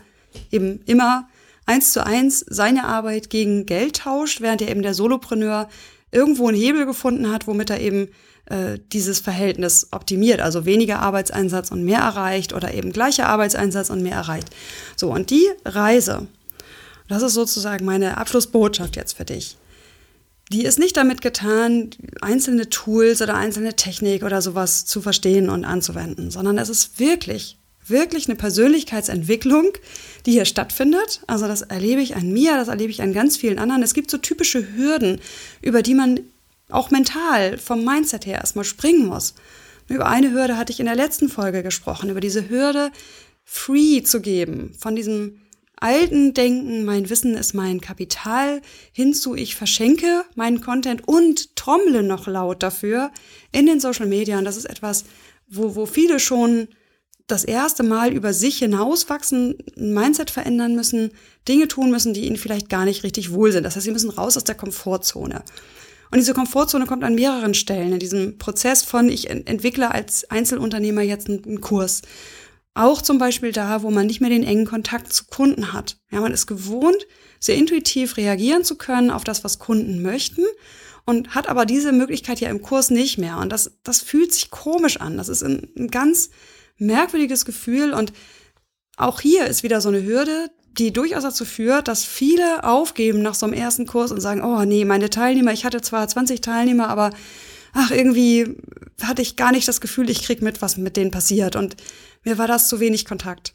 eben 0.50 0.80
immer 0.86 1.28
eins 1.66 1.92
zu 1.92 2.04
eins 2.04 2.44
seine 2.48 2.84
Arbeit 2.84 3.30
gegen 3.30 3.66
Geld 3.66 3.96
tauscht, 3.96 4.40
während 4.40 4.62
er 4.62 4.68
eben 4.68 4.82
der 4.82 4.94
Solopreneur 4.94 5.68
irgendwo 6.10 6.48
einen 6.48 6.56
Hebel 6.56 6.86
gefunden 6.86 7.30
hat, 7.30 7.46
womit 7.46 7.70
er 7.70 7.80
eben 7.80 8.08
äh, 8.46 8.78
dieses 8.92 9.20
Verhältnis 9.20 9.88
optimiert, 9.92 10.40
also 10.40 10.64
weniger 10.64 11.00
Arbeitseinsatz 11.00 11.70
und 11.70 11.84
mehr 11.84 12.00
erreicht 12.00 12.52
oder 12.52 12.74
eben 12.74 12.92
gleicher 12.92 13.28
Arbeitseinsatz 13.28 13.88
und 13.88 14.02
mehr 14.02 14.16
erreicht. 14.16 14.48
So, 14.96 15.12
und 15.12 15.30
die 15.30 15.48
Reise, 15.64 16.26
das 17.08 17.22
ist 17.22 17.34
sozusagen 17.34 17.84
meine 17.84 18.16
Abschlussbotschaft 18.18 18.96
jetzt 18.96 19.16
für 19.16 19.24
dich. 19.24 19.56
Die 20.50 20.64
ist 20.64 20.78
nicht 20.78 20.96
damit 20.96 21.22
getan, 21.22 21.90
einzelne 22.20 22.68
Tools 22.68 23.22
oder 23.22 23.36
einzelne 23.36 23.74
Technik 23.74 24.22
oder 24.22 24.42
sowas 24.42 24.84
zu 24.84 25.00
verstehen 25.00 25.48
und 25.48 25.64
anzuwenden, 25.64 26.30
sondern 26.30 26.58
es 26.58 26.68
ist 26.68 26.98
wirklich 26.98 27.58
wirklich 27.86 28.28
eine 28.28 28.36
Persönlichkeitsentwicklung, 28.36 29.72
die 30.26 30.32
hier 30.32 30.44
stattfindet. 30.44 31.22
Also 31.26 31.46
das 31.46 31.62
erlebe 31.62 32.00
ich 32.00 32.16
an 32.16 32.32
mir, 32.32 32.56
das 32.56 32.68
erlebe 32.68 32.90
ich 32.90 33.02
an 33.02 33.12
ganz 33.12 33.36
vielen 33.36 33.58
anderen. 33.58 33.82
Es 33.82 33.94
gibt 33.94 34.10
so 34.10 34.18
typische 34.18 34.76
Hürden, 34.76 35.20
über 35.60 35.82
die 35.82 35.94
man 35.94 36.20
auch 36.68 36.90
mental 36.90 37.58
vom 37.58 37.84
Mindset 37.84 38.26
her 38.26 38.38
erstmal 38.38 38.64
springen 38.64 39.06
muss. 39.06 39.34
Über 39.88 40.06
eine 40.06 40.32
Hürde 40.32 40.56
hatte 40.56 40.72
ich 40.72 40.80
in 40.80 40.86
der 40.86 40.94
letzten 40.94 41.28
Folge 41.28 41.62
gesprochen, 41.62 42.10
über 42.10 42.20
diese 42.20 42.48
Hürde, 42.48 42.90
free 43.44 44.02
zu 44.02 44.20
geben 44.20 44.74
von 44.78 44.96
diesem 44.96 45.42
alten 45.82 46.32
Denken, 46.32 46.84
mein 46.84 47.10
Wissen 47.10 47.34
ist 47.34 47.54
mein 47.54 47.80
Kapital, 47.80 48.62
hinzu, 48.92 49.34
ich 49.34 49.56
verschenke 49.56 50.24
meinen 50.36 50.60
Content 50.60 51.06
und 51.08 51.56
trommle 51.56 52.04
noch 52.04 52.28
laut 52.28 52.62
dafür 52.62 53.10
in 53.50 53.66
den 53.66 53.80
Social 53.80 54.06
Media. 54.06 54.38
Und 54.38 54.44
das 54.44 54.56
ist 54.56 54.66
etwas, 54.66 55.04
wo, 55.48 55.74
wo 55.74 55.86
viele 55.86 56.20
schon 56.20 56.68
das 57.32 57.44
erste 57.44 57.82
Mal 57.82 58.12
über 58.12 58.32
sich 58.32 58.58
hinauswachsen, 58.58 59.56
ein 59.76 59.94
Mindset 59.94 60.30
verändern 60.30 60.76
müssen, 60.76 61.10
Dinge 61.48 61.66
tun 61.66 61.90
müssen, 61.90 62.14
die 62.14 62.26
ihnen 62.26 62.36
vielleicht 62.36 62.68
gar 62.68 62.84
nicht 62.84 63.02
richtig 63.02 63.32
wohl 63.32 63.50
sind. 63.50 63.64
Das 63.64 63.74
heißt, 63.74 63.84
sie 63.84 63.90
müssen 63.90 64.10
raus 64.10 64.36
aus 64.36 64.44
der 64.44 64.54
Komfortzone. 64.54 65.42
Und 66.10 66.18
diese 66.18 66.34
Komfortzone 66.34 66.84
kommt 66.86 67.04
an 67.04 67.14
mehreren 67.14 67.54
Stellen 67.54 67.94
in 67.94 67.98
diesem 67.98 68.36
Prozess 68.36 68.82
von, 68.82 69.08
ich 69.08 69.30
entwickle 69.30 69.90
als 69.90 70.30
Einzelunternehmer 70.30 71.00
jetzt 71.00 71.28
einen 71.28 71.62
Kurs. 71.62 72.02
Auch 72.74 73.00
zum 73.00 73.18
Beispiel 73.18 73.52
da, 73.52 73.82
wo 73.82 73.90
man 73.90 74.06
nicht 74.06 74.20
mehr 74.20 74.30
den 74.30 74.44
engen 74.44 74.66
Kontakt 74.66 75.12
zu 75.12 75.24
Kunden 75.24 75.72
hat. 75.72 75.96
Ja, 76.10 76.20
man 76.20 76.32
ist 76.32 76.46
gewohnt, 76.46 77.06
sehr 77.40 77.56
intuitiv 77.56 78.18
reagieren 78.18 78.64
zu 78.64 78.76
können 78.76 79.10
auf 79.10 79.24
das, 79.24 79.42
was 79.42 79.58
Kunden 79.58 80.02
möchten 80.02 80.44
und 81.04 81.34
hat 81.34 81.48
aber 81.48 81.66
diese 81.66 81.92
Möglichkeit 81.92 82.40
ja 82.40 82.50
im 82.50 82.62
Kurs 82.62 82.90
nicht 82.90 83.18
mehr. 83.18 83.38
Und 83.38 83.50
das, 83.50 83.72
das 83.82 84.00
fühlt 84.00 84.32
sich 84.32 84.50
komisch 84.50 84.98
an. 84.98 85.16
Das 85.16 85.28
ist 85.28 85.42
ein, 85.42 85.68
ein 85.76 85.88
ganz 85.88 86.30
merkwürdiges 86.86 87.44
Gefühl 87.44 87.92
und 87.92 88.12
auch 88.96 89.20
hier 89.20 89.46
ist 89.46 89.62
wieder 89.62 89.80
so 89.80 89.88
eine 89.88 90.04
Hürde, 90.04 90.50
die 90.78 90.92
durchaus 90.92 91.22
dazu 91.22 91.44
führt, 91.44 91.88
dass 91.88 92.04
viele 92.04 92.64
aufgeben 92.64 93.22
nach 93.22 93.34
so 93.34 93.46
einem 93.46 93.54
ersten 93.54 93.86
Kurs 93.86 94.12
und 94.12 94.20
sagen, 94.20 94.42
oh 94.42 94.64
nee, 94.64 94.84
meine 94.84 95.10
Teilnehmer, 95.10 95.52
ich 95.52 95.64
hatte 95.64 95.80
zwar 95.80 96.06
20 96.06 96.40
Teilnehmer, 96.40 96.88
aber 96.88 97.10
ach, 97.72 97.90
irgendwie 97.90 98.56
hatte 99.02 99.22
ich 99.22 99.36
gar 99.36 99.52
nicht 99.52 99.68
das 99.68 99.80
Gefühl, 99.80 100.10
ich 100.10 100.22
krieg 100.22 100.42
mit, 100.42 100.62
was 100.62 100.76
mit 100.76 100.96
denen 100.96 101.10
passiert 101.10 101.56
und 101.56 101.76
mir 102.24 102.38
war 102.38 102.46
das 102.46 102.68
zu 102.68 102.80
wenig 102.80 103.04
Kontakt. 103.04 103.54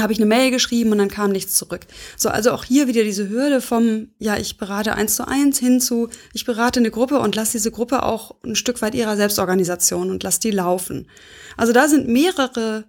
Habe 0.00 0.12
ich 0.12 0.18
eine 0.18 0.26
Mail 0.26 0.50
geschrieben 0.50 0.92
und 0.92 0.98
dann 0.98 1.08
kam 1.08 1.30
nichts 1.30 1.54
zurück. 1.54 1.86
So, 2.16 2.28
also 2.28 2.50
auch 2.50 2.64
hier 2.64 2.88
wieder 2.88 3.04
diese 3.04 3.28
Hürde 3.28 3.60
vom, 3.60 4.08
ja, 4.18 4.36
ich 4.36 4.56
berate 4.56 4.94
eins 4.94 5.16
zu 5.16 5.28
eins 5.28 5.58
hin 5.58 5.80
zu, 5.80 6.08
ich 6.32 6.44
berate 6.44 6.80
eine 6.80 6.90
Gruppe 6.90 7.20
und 7.20 7.36
lasse 7.36 7.52
diese 7.52 7.70
Gruppe 7.70 8.02
auch 8.02 8.34
ein 8.44 8.56
Stück 8.56 8.82
weit 8.82 8.94
ihrer 8.94 9.16
Selbstorganisation 9.16 10.10
und 10.10 10.22
lasse 10.22 10.40
die 10.40 10.50
laufen. 10.50 11.08
Also 11.56 11.72
da 11.72 11.88
sind 11.88 12.08
mehrere 12.08 12.84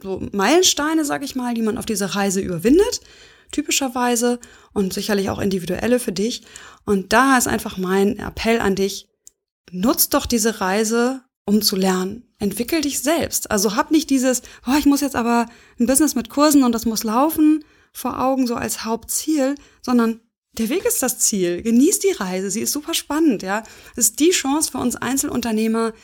so 0.00 0.22
Meilensteine, 0.32 1.04
sag 1.04 1.24
ich 1.24 1.34
mal, 1.34 1.54
die 1.54 1.62
man 1.62 1.78
auf 1.78 1.86
dieser 1.86 2.14
Reise 2.14 2.40
überwindet, 2.40 3.00
typischerweise 3.50 4.38
und 4.72 4.92
sicherlich 4.92 5.30
auch 5.30 5.40
individuelle 5.40 5.98
für 5.98 6.12
dich. 6.12 6.42
Und 6.84 7.12
da 7.12 7.36
ist 7.36 7.48
einfach 7.48 7.76
mein 7.76 8.18
Appell 8.18 8.60
an 8.60 8.74
dich, 8.74 9.08
nutz 9.70 10.08
doch 10.08 10.26
diese 10.26 10.60
Reise, 10.60 11.22
um 11.48 11.62
zu 11.62 11.76
lernen. 11.76 12.24
Entwickel 12.38 12.82
dich 12.82 13.00
selbst. 13.00 13.50
Also 13.50 13.74
hab 13.74 13.90
nicht 13.90 14.10
dieses, 14.10 14.42
oh, 14.66 14.76
ich 14.78 14.86
muss 14.86 15.00
jetzt 15.00 15.16
aber 15.16 15.46
ein 15.80 15.86
Business 15.86 16.14
mit 16.14 16.28
Kursen 16.28 16.62
und 16.62 16.72
das 16.72 16.84
muss 16.84 17.04
laufen 17.04 17.64
vor 17.92 18.20
Augen 18.20 18.46
so 18.46 18.54
als 18.54 18.84
Hauptziel, 18.84 19.54
sondern 19.82 20.20
der 20.52 20.68
Weg 20.68 20.84
ist 20.84 21.02
das 21.02 21.18
Ziel. 21.18 21.62
Genieß 21.62 22.00
die 22.00 22.12
Reise. 22.12 22.50
Sie 22.50 22.60
ist 22.60 22.72
super 22.72 22.92
spannend, 22.92 23.42
ja. 23.42 23.62
Es 23.96 24.10
ist 24.10 24.20
die 24.20 24.30
Chance 24.30 24.70
für 24.70 24.78
uns 24.78 24.96
Einzelunternehmer, 24.96 25.94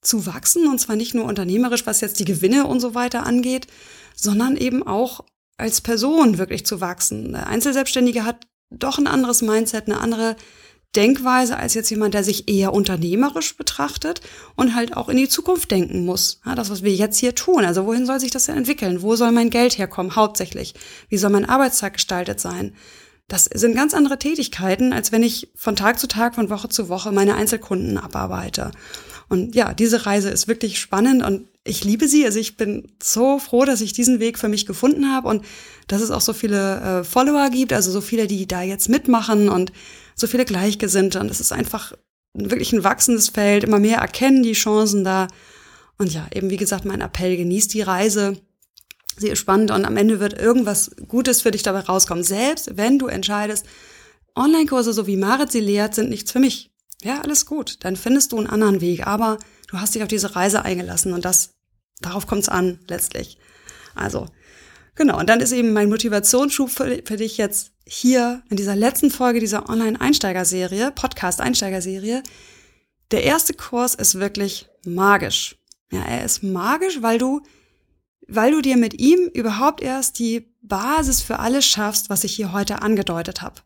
zu 0.00 0.26
wachsen 0.26 0.68
und 0.68 0.78
zwar 0.78 0.96
nicht 0.96 1.14
nur 1.14 1.24
unternehmerisch, 1.24 1.86
was 1.86 2.02
jetzt 2.02 2.20
die 2.20 2.26
Gewinne 2.26 2.66
und 2.66 2.80
so 2.80 2.94
weiter 2.94 3.24
angeht, 3.24 3.66
sondern 4.14 4.56
eben 4.56 4.86
auch 4.86 5.24
als 5.56 5.80
Person 5.80 6.38
wirklich 6.38 6.66
zu 6.66 6.80
wachsen. 6.80 7.32
Der 7.32 7.46
Einzelselbstständige 7.46 8.24
hat 8.24 8.46
doch 8.70 8.98
ein 8.98 9.06
anderes 9.06 9.40
Mindset, 9.40 9.86
eine 9.86 10.00
andere 10.00 10.36
Denkweise 10.96 11.56
als 11.56 11.74
jetzt 11.74 11.90
jemand, 11.90 12.14
der 12.14 12.24
sich 12.24 12.48
eher 12.48 12.72
unternehmerisch 12.72 13.56
betrachtet 13.56 14.20
und 14.56 14.74
halt 14.74 14.96
auch 14.96 15.08
in 15.08 15.16
die 15.16 15.28
Zukunft 15.28 15.70
denken 15.70 16.04
muss. 16.04 16.40
Ja, 16.44 16.54
das, 16.54 16.70
was 16.70 16.82
wir 16.82 16.94
jetzt 16.94 17.18
hier 17.18 17.34
tun. 17.34 17.64
Also 17.64 17.86
wohin 17.86 18.06
soll 18.06 18.20
sich 18.20 18.30
das 18.30 18.46
denn 18.46 18.56
entwickeln? 18.56 19.02
Wo 19.02 19.16
soll 19.16 19.32
mein 19.32 19.50
Geld 19.50 19.78
herkommen? 19.78 20.16
Hauptsächlich. 20.16 20.74
Wie 21.08 21.18
soll 21.18 21.30
mein 21.30 21.48
Arbeitstag 21.48 21.94
gestaltet 21.94 22.40
sein? 22.40 22.74
Das 23.28 23.44
sind 23.46 23.74
ganz 23.74 23.94
andere 23.94 24.18
Tätigkeiten, 24.18 24.92
als 24.92 25.10
wenn 25.10 25.22
ich 25.22 25.48
von 25.54 25.76
Tag 25.76 25.98
zu 25.98 26.06
Tag, 26.06 26.34
von 26.34 26.50
Woche 26.50 26.68
zu 26.68 26.88
Woche 26.88 27.10
meine 27.10 27.34
Einzelkunden 27.34 27.96
abarbeite. 27.96 28.70
Und 29.28 29.54
ja, 29.54 29.72
diese 29.72 30.04
Reise 30.04 30.28
ist 30.28 30.48
wirklich 30.48 30.78
spannend 30.78 31.22
und 31.24 31.48
ich 31.64 31.82
liebe 31.82 32.08
sie. 32.08 32.26
Also 32.26 32.38
ich 32.38 32.58
bin 32.58 32.92
so 33.02 33.38
froh, 33.38 33.64
dass 33.64 33.80
ich 33.80 33.94
diesen 33.94 34.20
Weg 34.20 34.38
für 34.38 34.48
mich 34.48 34.66
gefunden 34.66 35.10
habe 35.10 35.28
und 35.28 35.44
dass 35.88 36.02
es 36.02 36.10
auch 36.10 36.20
so 36.20 36.34
viele 36.34 36.80
äh, 36.80 37.04
Follower 37.04 37.48
gibt, 37.48 37.72
also 37.72 37.90
so 37.90 38.02
viele, 38.02 38.26
die 38.26 38.46
da 38.46 38.60
jetzt 38.60 38.90
mitmachen 38.90 39.48
und 39.48 39.72
so 40.14 40.26
viele 40.26 40.44
Gleichgesinnte. 40.44 41.20
Und 41.20 41.30
es 41.30 41.40
ist 41.40 41.52
einfach 41.52 41.92
wirklich 42.34 42.72
ein 42.72 42.84
wachsendes 42.84 43.28
Feld. 43.28 43.64
Immer 43.64 43.78
mehr 43.78 43.98
erkennen 43.98 44.42
die 44.42 44.52
Chancen 44.52 45.04
da. 45.04 45.28
Und 45.98 46.12
ja, 46.12 46.26
eben 46.32 46.50
wie 46.50 46.56
gesagt, 46.56 46.84
mein 46.84 47.00
Appell, 47.00 47.36
genießt 47.36 47.72
die 47.74 47.82
Reise. 47.82 48.40
Sie 49.16 49.28
ist 49.28 49.38
spannend 49.38 49.70
und 49.70 49.84
am 49.84 49.96
Ende 49.96 50.18
wird 50.18 50.40
irgendwas 50.40 50.90
Gutes 51.06 51.42
für 51.42 51.52
dich 51.52 51.62
dabei 51.62 51.80
rauskommen. 51.80 52.24
Selbst 52.24 52.76
wenn 52.76 52.98
du 52.98 53.06
entscheidest, 53.06 53.64
Online-Kurse, 54.34 54.92
so 54.92 55.06
wie 55.06 55.16
Marit 55.16 55.52
sie 55.52 55.60
lehrt, 55.60 55.94
sind 55.94 56.10
nichts 56.10 56.32
für 56.32 56.40
mich. 56.40 56.72
Ja, 57.02 57.20
alles 57.20 57.46
gut. 57.46 57.84
Dann 57.84 57.94
findest 57.94 58.32
du 58.32 58.38
einen 58.38 58.48
anderen 58.48 58.80
Weg. 58.80 59.06
Aber 59.06 59.38
du 59.68 59.78
hast 59.78 59.94
dich 59.94 60.02
auf 60.02 60.08
diese 60.08 60.34
Reise 60.34 60.64
eingelassen 60.64 61.12
und 61.12 61.24
das, 61.24 61.54
darauf 62.00 62.26
kommt 62.26 62.42
es 62.42 62.48
an, 62.48 62.80
letztlich. 62.88 63.38
Also, 63.94 64.26
genau. 64.96 65.18
Und 65.20 65.28
dann 65.28 65.40
ist 65.40 65.52
eben 65.52 65.72
mein 65.72 65.88
Motivationsschub 65.88 66.70
für, 66.70 67.02
für 67.04 67.16
dich 67.16 67.36
jetzt 67.36 67.73
hier 67.86 68.42
in 68.48 68.56
dieser 68.56 68.76
letzten 68.76 69.10
Folge 69.10 69.40
dieser 69.40 69.68
Online-Einsteiger-Serie, 69.68 70.90
Podcast-Einsteiger-Serie. 70.92 72.22
Der 73.10 73.24
erste 73.24 73.54
Kurs 73.54 73.94
ist 73.94 74.18
wirklich 74.18 74.68
magisch. 74.84 75.56
Ja, 75.92 76.02
er 76.02 76.24
ist 76.24 76.42
magisch, 76.42 77.02
weil 77.02 77.18
du, 77.18 77.42
weil 78.26 78.52
du 78.52 78.62
dir 78.62 78.76
mit 78.76 78.98
ihm 79.00 79.28
überhaupt 79.32 79.82
erst 79.82 80.18
die 80.18 80.54
Basis 80.62 81.22
für 81.22 81.38
alles 81.38 81.66
schaffst, 81.66 82.08
was 82.08 82.24
ich 82.24 82.34
hier 82.34 82.52
heute 82.52 82.82
angedeutet 82.82 83.42
habe. 83.42 83.60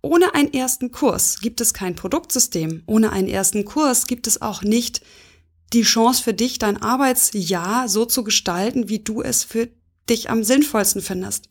Ohne 0.00 0.34
einen 0.34 0.52
ersten 0.52 0.92
Kurs 0.92 1.40
gibt 1.40 1.60
es 1.60 1.74
kein 1.74 1.96
Produktsystem. 1.96 2.82
Ohne 2.86 3.10
einen 3.10 3.28
ersten 3.28 3.64
Kurs 3.64 4.06
gibt 4.06 4.26
es 4.26 4.40
auch 4.40 4.62
nicht 4.62 5.00
die 5.72 5.82
Chance 5.82 6.22
für 6.22 6.34
dich, 6.34 6.58
dein 6.58 6.80
Arbeitsjahr 6.80 7.88
so 7.88 8.04
zu 8.04 8.22
gestalten, 8.22 8.88
wie 8.88 9.00
du 9.00 9.22
es 9.22 9.42
für 9.42 9.68
dich 10.08 10.30
am 10.30 10.44
sinnvollsten 10.44 11.02
findest. 11.02 11.48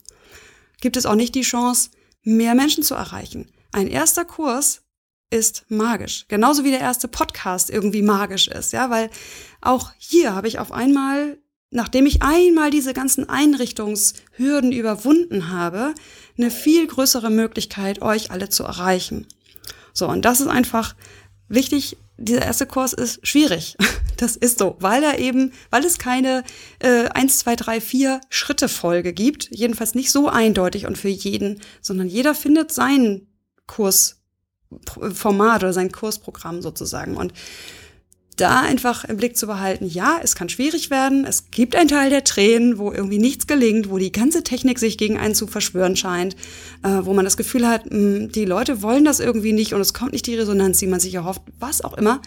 Gibt 0.79 0.97
es 0.97 1.05
auch 1.05 1.15
nicht 1.15 1.35
die 1.35 1.41
Chance, 1.41 1.89
mehr 2.23 2.55
Menschen 2.55 2.83
zu 2.83 2.95
erreichen. 2.95 3.51
Ein 3.71 3.87
erster 3.87 4.25
Kurs 4.25 4.81
ist 5.29 5.65
magisch. 5.69 6.25
Genauso 6.27 6.63
wie 6.63 6.71
der 6.71 6.79
erste 6.79 7.07
Podcast 7.07 7.69
irgendwie 7.69 8.01
magisch 8.01 8.47
ist, 8.47 8.73
ja, 8.73 8.89
weil 8.89 9.09
auch 9.61 9.91
hier 9.97 10.35
habe 10.35 10.47
ich 10.47 10.59
auf 10.59 10.71
einmal 10.71 11.37
nachdem 11.73 12.05
ich 12.05 12.21
einmal 12.21 12.69
diese 12.69 12.93
ganzen 12.93 13.29
Einrichtungshürden 13.29 14.71
überwunden 14.71 15.49
habe, 15.49 15.93
eine 16.37 16.51
viel 16.51 16.87
größere 16.87 17.29
Möglichkeit, 17.29 18.01
euch 18.01 18.31
alle 18.31 18.49
zu 18.49 18.63
erreichen. 18.63 19.27
So, 19.93 20.07
und 20.07 20.23
das 20.23 20.39
ist 20.39 20.47
einfach 20.47 20.95
wichtig. 21.47 21.97
Dieser 22.17 22.43
erste 22.43 22.67
Kurs 22.67 22.93
ist 22.93 23.25
schwierig. 23.27 23.75
Das 24.23 24.37
ist 24.37 24.57
so, 24.57 24.77
weil 24.79 25.03
er 25.03 25.19
eben, 25.19 25.51
weil 25.69 25.83
es 25.83 25.99
keine 25.99 26.45
äh, 26.79 27.09
1, 27.09 27.39
2, 27.39 27.57
3, 27.57 27.81
4 27.81 28.21
Schritte 28.29 28.69
Folge 28.69 29.11
gibt, 29.11 29.49
jedenfalls 29.51 29.95
nicht 29.95 30.11
so 30.11 30.29
eindeutig 30.29 30.87
und 30.87 30.97
für 30.97 31.09
jeden, 31.09 31.59
sondern 31.81 32.07
jeder 32.07 32.33
findet 32.33 32.71
sein 32.71 33.27
Kursformat 33.67 35.63
oder 35.63 35.73
sein 35.73 35.91
Kursprogramm 35.91 36.61
sozusagen. 36.61 37.17
Und 37.17 37.33
da 38.37 38.61
einfach 38.61 39.03
im 39.03 39.17
Blick 39.17 39.35
zu 39.35 39.45
behalten, 39.45 39.87
ja, 39.87 40.21
es 40.23 40.35
kann 40.35 40.47
schwierig 40.47 40.89
werden, 40.89 41.25
es 41.25 41.51
gibt 41.51 41.75
einen 41.75 41.89
Teil 41.89 42.09
der 42.09 42.23
Tränen, 42.23 42.77
wo 42.77 42.93
irgendwie 42.93 43.19
nichts 43.19 43.45
gelingt, 43.45 43.89
wo 43.89 43.97
die 43.97 44.13
ganze 44.13 44.41
Technik 44.41 44.79
sich 44.79 44.97
gegen 44.97 45.17
einen 45.17 45.35
zu 45.35 45.47
verschwören 45.47 45.97
scheint, 45.97 46.37
äh, 46.83 46.99
wo 47.01 47.13
man 47.13 47.25
das 47.25 47.35
Gefühl 47.35 47.67
hat, 47.67 47.91
mh, 47.91 47.91
hm, 47.91 48.31
die 48.31 48.45
Leute 48.45 48.81
wollen 48.81 49.03
das 49.03 49.19
irgendwie 49.19 49.51
nicht 49.51 49.73
und 49.73 49.81
es 49.81 49.93
kommt 49.93 50.13
nicht 50.13 50.27
die 50.27 50.35
Resonanz, 50.35 50.77
die 50.77 50.87
man 50.87 51.01
sich 51.01 51.13
erhofft, 51.13 51.41
was 51.59 51.81
auch 51.81 51.97
immer, 51.97 52.21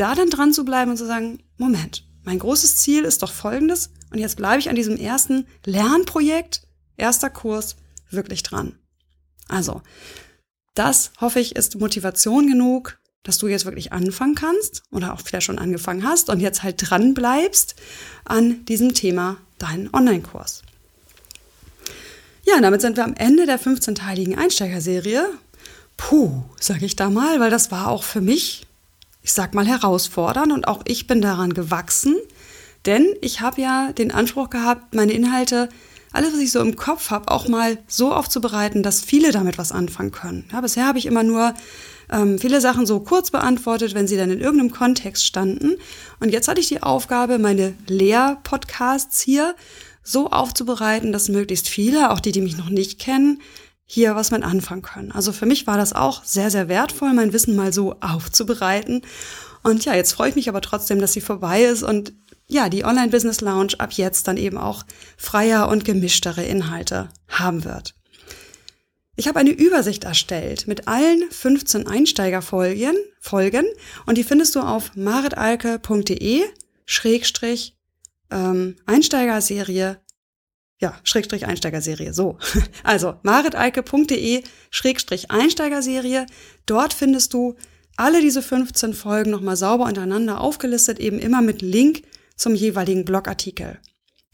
da 0.00 0.14
dann 0.14 0.30
dran 0.30 0.52
zu 0.52 0.64
bleiben 0.64 0.90
und 0.90 0.96
zu 0.96 1.06
sagen, 1.06 1.40
Moment, 1.56 2.06
mein 2.24 2.38
großes 2.38 2.76
Ziel 2.76 3.04
ist 3.04 3.22
doch 3.22 3.32
folgendes 3.32 3.90
und 4.10 4.18
jetzt 4.18 4.36
bleibe 4.36 4.60
ich 4.60 4.68
an 4.68 4.76
diesem 4.76 4.96
ersten 4.96 5.46
Lernprojekt, 5.64 6.62
erster 6.96 7.30
Kurs, 7.30 7.76
wirklich 8.10 8.42
dran. 8.42 8.78
Also, 9.48 9.82
das 10.74 11.12
hoffe 11.20 11.40
ich 11.40 11.56
ist 11.56 11.80
Motivation 11.80 12.46
genug, 12.46 12.98
dass 13.22 13.38
du 13.38 13.48
jetzt 13.48 13.64
wirklich 13.64 13.92
anfangen 13.92 14.34
kannst 14.34 14.82
oder 14.90 15.12
auch 15.12 15.20
vielleicht 15.20 15.46
schon 15.46 15.58
angefangen 15.58 16.04
hast 16.04 16.30
und 16.30 16.40
jetzt 16.40 16.62
halt 16.62 16.76
dran 16.78 17.14
bleibst 17.14 17.74
an 18.24 18.64
diesem 18.66 18.94
Thema 18.94 19.38
deinen 19.58 19.92
Online-Kurs. 19.92 20.62
Ja, 22.44 22.60
damit 22.60 22.80
sind 22.80 22.96
wir 22.96 23.04
am 23.04 23.14
Ende 23.14 23.44
der 23.44 23.60
15-teiligen 23.60 24.38
Einsteigerserie. 24.38 25.28
Puh, 25.96 26.44
sage 26.60 26.86
ich 26.86 26.96
da 26.96 27.10
mal, 27.10 27.40
weil 27.40 27.50
das 27.50 27.70
war 27.70 27.88
auch 27.88 28.04
für 28.04 28.20
mich, 28.20 28.67
ich 29.28 29.34
sag 29.34 29.52
mal, 29.52 29.66
herausfordernd 29.66 30.52
und 30.52 30.66
auch 30.66 30.80
ich 30.86 31.06
bin 31.06 31.20
daran 31.20 31.52
gewachsen, 31.52 32.16
denn 32.86 33.06
ich 33.20 33.42
habe 33.42 33.60
ja 33.60 33.92
den 33.92 34.10
Anspruch 34.10 34.48
gehabt, 34.48 34.94
meine 34.94 35.12
Inhalte, 35.12 35.68
alles, 36.14 36.32
was 36.32 36.40
ich 36.40 36.50
so 36.50 36.60
im 36.60 36.76
Kopf 36.76 37.10
habe, 37.10 37.30
auch 37.30 37.46
mal 37.46 37.76
so 37.86 38.10
aufzubereiten, 38.14 38.82
dass 38.82 39.02
viele 39.02 39.30
damit 39.30 39.58
was 39.58 39.70
anfangen 39.70 40.12
können. 40.12 40.48
Ja, 40.50 40.62
bisher 40.62 40.86
habe 40.86 40.96
ich 40.96 41.04
immer 41.04 41.24
nur 41.24 41.52
ähm, 42.10 42.38
viele 42.38 42.62
Sachen 42.62 42.86
so 42.86 43.00
kurz 43.00 43.30
beantwortet, 43.30 43.94
wenn 43.94 44.08
sie 44.08 44.16
dann 44.16 44.30
in 44.30 44.40
irgendeinem 44.40 44.70
Kontext 44.70 45.26
standen. 45.26 45.74
Und 46.20 46.30
jetzt 46.30 46.48
hatte 46.48 46.62
ich 46.62 46.68
die 46.68 46.82
Aufgabe, 46.82 47.38
meine 47.38 47.74
Lehr-Podcasts 47.86 49.20
hier 49.20 49.54
so 50.02 50.30
aufzubereiten, 50.30 51.12
dass 51.12 51.28
möglichst 51.28 51.68
viele, 51.68 52.12
auch 52.12 52.20
die, 52.20 52.32
die 52.32 52.40
mich 52.40 52.56
noch 52.56 52.70
nicht 52.70 52.98
kennen, 52.98 53.42
hier 53.90 54.14
was 54.14 54.30
mit 54.30 54.42
anfangen 54.42 54.82
können. 54.82 55.12
Also 55.12 55.32
für 55.32 55.46
mich 55.46 55.66
war 55.66 55.78
das 55.78 55.94
auch 55.94 56.22
sehr, 56.22 56.50
sehr 56.50 56.68
wertvoll, 56.68 57.14
mein 57.14 57.32
Wissen 57.32 57.56
mal 57.56 57.72
so 57.72 57.96
aufzubereiten. 58.00 59.00
Und 59.62 59.86
ja, 59.86 59.94
jetzt 59.94 60.12
freue 60.12 60.28
ich 60.28 60.36
mich 60.36 60.50
aber 60.50 60.60
trotzdem, 60.60 61.00
dass 61.00 61.14
sie 61.14 61.22
vorbei 61.22 61.64
ist 61.64 61.82
und 61.82 62.12
ja, 62.46 62.68
die 62.68 62.84
Online 62.84 63.08
Business 63.08 63.40
Lounge 63.40 63.74
ab 63.78 63.92
jetzt 63.92 64.28
dann 64.28 64.36
eben 64.36 64.58
auch 64.58 64.84
freier 65.16 65.68
und 65.68 65.86
gemischtere 65.86 66.44
Inhalte 66.44 67.08
haben 67.28 67.64
wird. 67.64 67.94
Ich 69.16 69.26
habe 69.26 69.40
eine 69.40 69.50
Übersicht 69.50 70.04
erstellt 70.04 70.68
mit 70.68 70.86
allen 70.86 71.22
15 71.30 71.86
Einsteigerfolgen 71.86 72.94
Folgen, 73.20 73.66
und 74.06 74.16
die 74.16 74.22
findest 74.22 74.54
du 74.54 74.60
auf 74.60 74.94
maritalke.de 74.96 76.44
Schrägstrich 76.84 77.76
ähm, 78.30 78.76
Einsteigerserie 78.86 79.98
ja, 80.80 80.96
Schrägstrich 81.02 81.46
Einsteigerserie, 81.46 82.14
so. 82.14 82.38
Also, 82.84 83.16
maritalke.de 83.22 84.42
Schrägstrich 84.70 85.30
Einsteigerserie. 85.30 86.26
Dort 86.66 86.94
findest 86.94 87.34
du 87.34 87.56
alle 87.96 88.20
diese 88.20 88.42
15 88.42 88.94
Folgen 88.94 89.30
nochmal 89.30 89.56
sauber 89.56 89.86
untereinander 89.86 90.40
aufgelistet, 90.40 91.00
eben 91.00 91.18
immer 91.18 91.42
mit 91.42 91.62
Link 91.62 92.02
zum 92.36 92.54
jeweiligen 92.54 93.04
Blogartikel. 93.04 93.78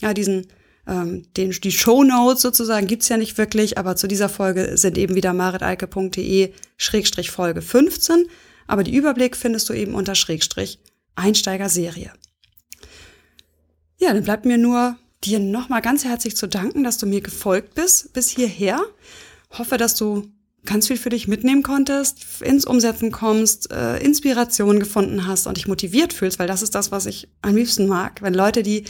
Ja, 0.01 0.13
diesen, 0.13 0.49
ähm, 0.87 1.33
den, 1.35 1.51
die 1.51 1.73
Show 1.73 2.05
Notes 2.05 2.43
sozusagen 2.43 2.87
gibt's 2.87 3.09
ja 3.09 3.17
nicht 3.17 3.39
wirklich, 3.39 3.79
aber 3.79 3.97
zu 3.97 4.07
dieser 4.07 4.29
Folge 4.29 4.77
sind 4.77 4.99
eben 4.99 5.15
wieder 5.15 5.33
maritalke.de 5.33 6.53
Schrägstrich 6.77 7.31
Folge 7.31 7.63
15. 7.63 8.27
Aber 8.67 8.85
die 8.85 8.95
Überblick 8.95 9.35
findest 9.35 9.71
du 9.71 9.73
eben 9.73 9.95
unter 9.95 10.15
Schrägstrich 10.15 10.79
Einsteigerserie. 11.15 12.13
Ja, 13.99 14.13
dann 14.13 14.25
bleibt 14.25 14.45
mir 14.45 14.59
nur 14.59 14.99
dir 15.25 15.39
nochmal 15.39 15.83
ganz 15.83 16.05
herzlich 16.05 16.37
zu 16.37 16.47
danken, 16.47 16.85
dass 16.85 16.99
du 16.99 17.07
mir 17.07 17.21
gefolgt 17.21 17.75
bist 17.75 18.13
bis 18.13 18.29
hierher. 18.29 18.81
Hoffe, 19.51 19.77
dass 19.77 19.95
du 19.95 20.31
ganz 20.65 20.87
viel 20.87 20.97
für 20.97 21.11
dich 21.11 21.29
mitnehmen 21.29 21.63
konntest, 21.63 22.41
ins 22.41 22.65
Umsetzen 22.65 23.13
kommst, 23.13 23.71
äh, 23.71 23.99
Inspiration 23.99 24.81
gefunden 24.81 25.27
hast 25.27 25.47
und 25.47 25.57
dich 25.57 25.69
motiviert 25.69 26.13
fühlst, 26.13 26.39
weil 26.39 26.47
das 26.47 26.63
ist 26.63 26.75
das, 26.75 26.91
was 26.91 27.07
ich 27.07 27.29
am 27.43 27.55
liebsten 27.55 27.87
mag. 27.87 28.23
Wenn 28.23 28.35
Leute, 28.35 28.63
die 28.63 28.85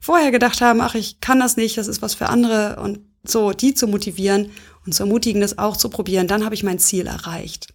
vorher 0.00 0.30
gedacht 0.30 0.60
haben, 0.60 0.80
ach, 0.80 0.94
ich 0.94 1.20
kann 1.20 1.38
das 1.38 1.56
nicht, 1.56 1.78
das 1.78 1.86
ist 1.86 2.02
was 2.02 2.14
für 2.14 2.28
andere 2.28 2.80
und 2.82 3.00
so, 3.22 3.52
die 3.52 3.74
zu 3.74 3.86
motivieren 3.86 4.50
und 4.84 4.94
zu 4.94 5.04
ermutigen, 5.04 5.40
das 5.40 5.58
auch 5.58 5.76
zu 5.76 5.88
probieren, 5.88 6.26
dann 6.26 6.44
habe 6.44 6.54
ich 6.54 6.62
mein 6.62 6.78
Ziel 6.78 7.06
erreicht. 7.06 7.68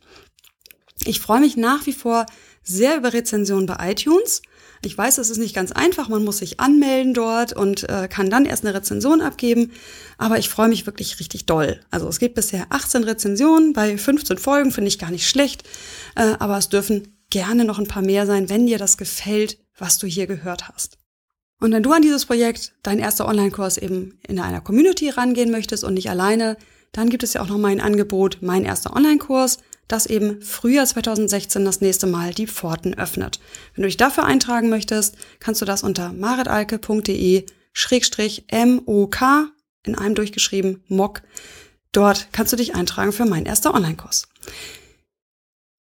Ich 1.06 1.19
freue 1.19 1.39
mich 1.39 1.56
nach 1.56 1.86
wie 1.86 1.93
vor 1.93 2.25
sehr 2.63 2.97
über 2.97 3.13
Rezensionen 3.13 3.67
bei 3.67 3.91
iTunes. 3.91 4.41
Ich 4.86 4.98
weiß, 4.98 5.17
es 5.17 5.30
ist 5.30 5.38
nicht 5.38 5.56
ganz 5.56 5.71
einfach, 5.71 6.10
man 6.10 6.24
muss 6.24 6.38
sich 6.38 6.60
anmelden 6.60 7.13
dort 7.13 7.54
und 7.54 7.89
äh, 7.89 8.08
kann 8.08 8.30
dann 8.30 8.45
erst 8.45 8.65
eine 8.65 8.76
Rezension 8.76 9.21
abgeben, 9.21 9.71
aber 10.17 10.38
ich 10.38 10.50
freue 10.50 10.69
mich 10.69 10.86
wirklich 10.86 11.19
richtig 11.19 11.45
doll. 11.45 11.80
Also 11.91 12.08
es 12.08 12.19
gibt 12.19 12.36
bisher 12.36 12.67
18 12.69 13.04
Rezensionen 13.04 13.74
bei 13.74 13.98
15 13.98 14.38
Folgen, 14.38 14.71
finde 14.71 14.88
ich 14.89 15.00
gar 15.00 15.12
nicht 15.12 15.28
schlecht, 15.28 15.63
äh, 16.15 16.36
aber 16.39 16.58
es 16.58 16.69
dürfen 16.69 17.17
gerne 17.30 17.65
noch 17.65 17.80
ein 17.80 17.88
paar 17.88 18.04
mehr 18.04 18.26
sein, 18.26 18.50
wenn 18.50 18.67
dir 18.67 18.78
das 18.78 18.98
gefällt, 18.98 19.58
was 19.78 19.98
du 19.98 20.08
hier 20.08 20.28
gehört 20.28 20.69
hast. 20.69 20.98
Und 21.60 21.71
wenn 21.71 21.84
du 21.84 21.91
an 21.91 22.02
dieses 22.02 22.26
Projekt, 22.26 22.74
dein 22.84 23.00
erster 23.00 23.28
Online-Kurs 23.28 23.78
eben 23.78 24.19
in 24.28 24.39
einer 24.39 24.62
Community 24.62 25.10
rangehen 25.10 25.52
möchtest 25.52 25.84
und 25.84 25.93
nicht 25.93 26.10
alleine, 26.10 26.58
dann 26.91 27.10
gibt 27.10 27.24
es 27.24 27.34
ja 27.34 27.41
auch 27.41 27.48
noch 27.48 27.58
mein 27.58 27.82
Angebot, 27.82 28.39
mein 28.41 28.65
erster 28.65 28.95
Online-Kurs 28.95 29.60
das 29.88 30.06
eben 30.06 30.41
Frühjahr 30.41 30.86
2016 30.86 31.63
das 31.63 31.82
nächste 31.82 32.08
Mal 32.08 32.34
die 32.34 32.48
Pforten 32.48 32.93
öffnet. 32.93 33.39
Wenn 33.76 33.84
du 33.84 33.88
dich 33.88 33.98
dafür 33.98 34.26
eintragen 34.26 34.69
möchtest, 34.69 35.15
kannst 35.39 35.62
du 35.62 35.65
das 35.65 35.84
unter 35.84 36.13
maritalke.de 36.13 37.45
schrägstrich 37.74 38.45
MOK 38.52 39.21
in 39.86 39.95
einem 39.95 40.15
durchgeschrieben 40.15 40.84
MOK. 40.88 41.21
Dort 41.91 42.30
kannst 42.32 42.52
du 42.54 42.58
dich 42.58 42.76
eintragen 42.76 43.12
für 43.12 43.26
meinen 43.26 43.45
erster 43.45 43.74
Online-Kurs. 43.74 44.28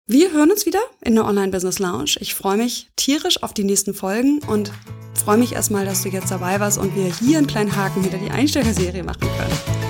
Wir 0.08 0.32
hören 0.32 0.52
uns 0.52 0.68
wieder 0.68 0.82
in 1.02 1.16
der 1.16 1.26
Online 1.26 1.52
Business 1.52 1.80
Lounge. 1.80 2.18
Ich 2.20 2.36
freue 2.36 2.58
mich 2.58 2.92
tierisch 2.96 3.42
auf 3.42 3.54
die 3.54 3.64
nächsten 3.64 3.96
Folgen 3.96 4.40
und 4.48 4.72
freue 5.16 5.38
mich 5.38 5.54
erstmal, 5.54 5.86
dass 5.86 6.04
du 6.04 6.10
jetzt 6.10 6.30
dabei 6.30 6.60
warst 6.60 6.78
und 6.78 6.96
wir 6.96 7.12
hier 7.12 7.40
einen 7.40 7.48
kleinen 7.48 7.76
Haken 7.76 8.04
hinter 8.04 8.20
die 8.20 8.30
Einsteigerserie 8.30 9.04
machen 9.04 9.28
können. 9.36 9.86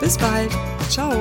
Bis 0.00 0.18
bald. 0.18 0.50
Ciao. 0.90 1.12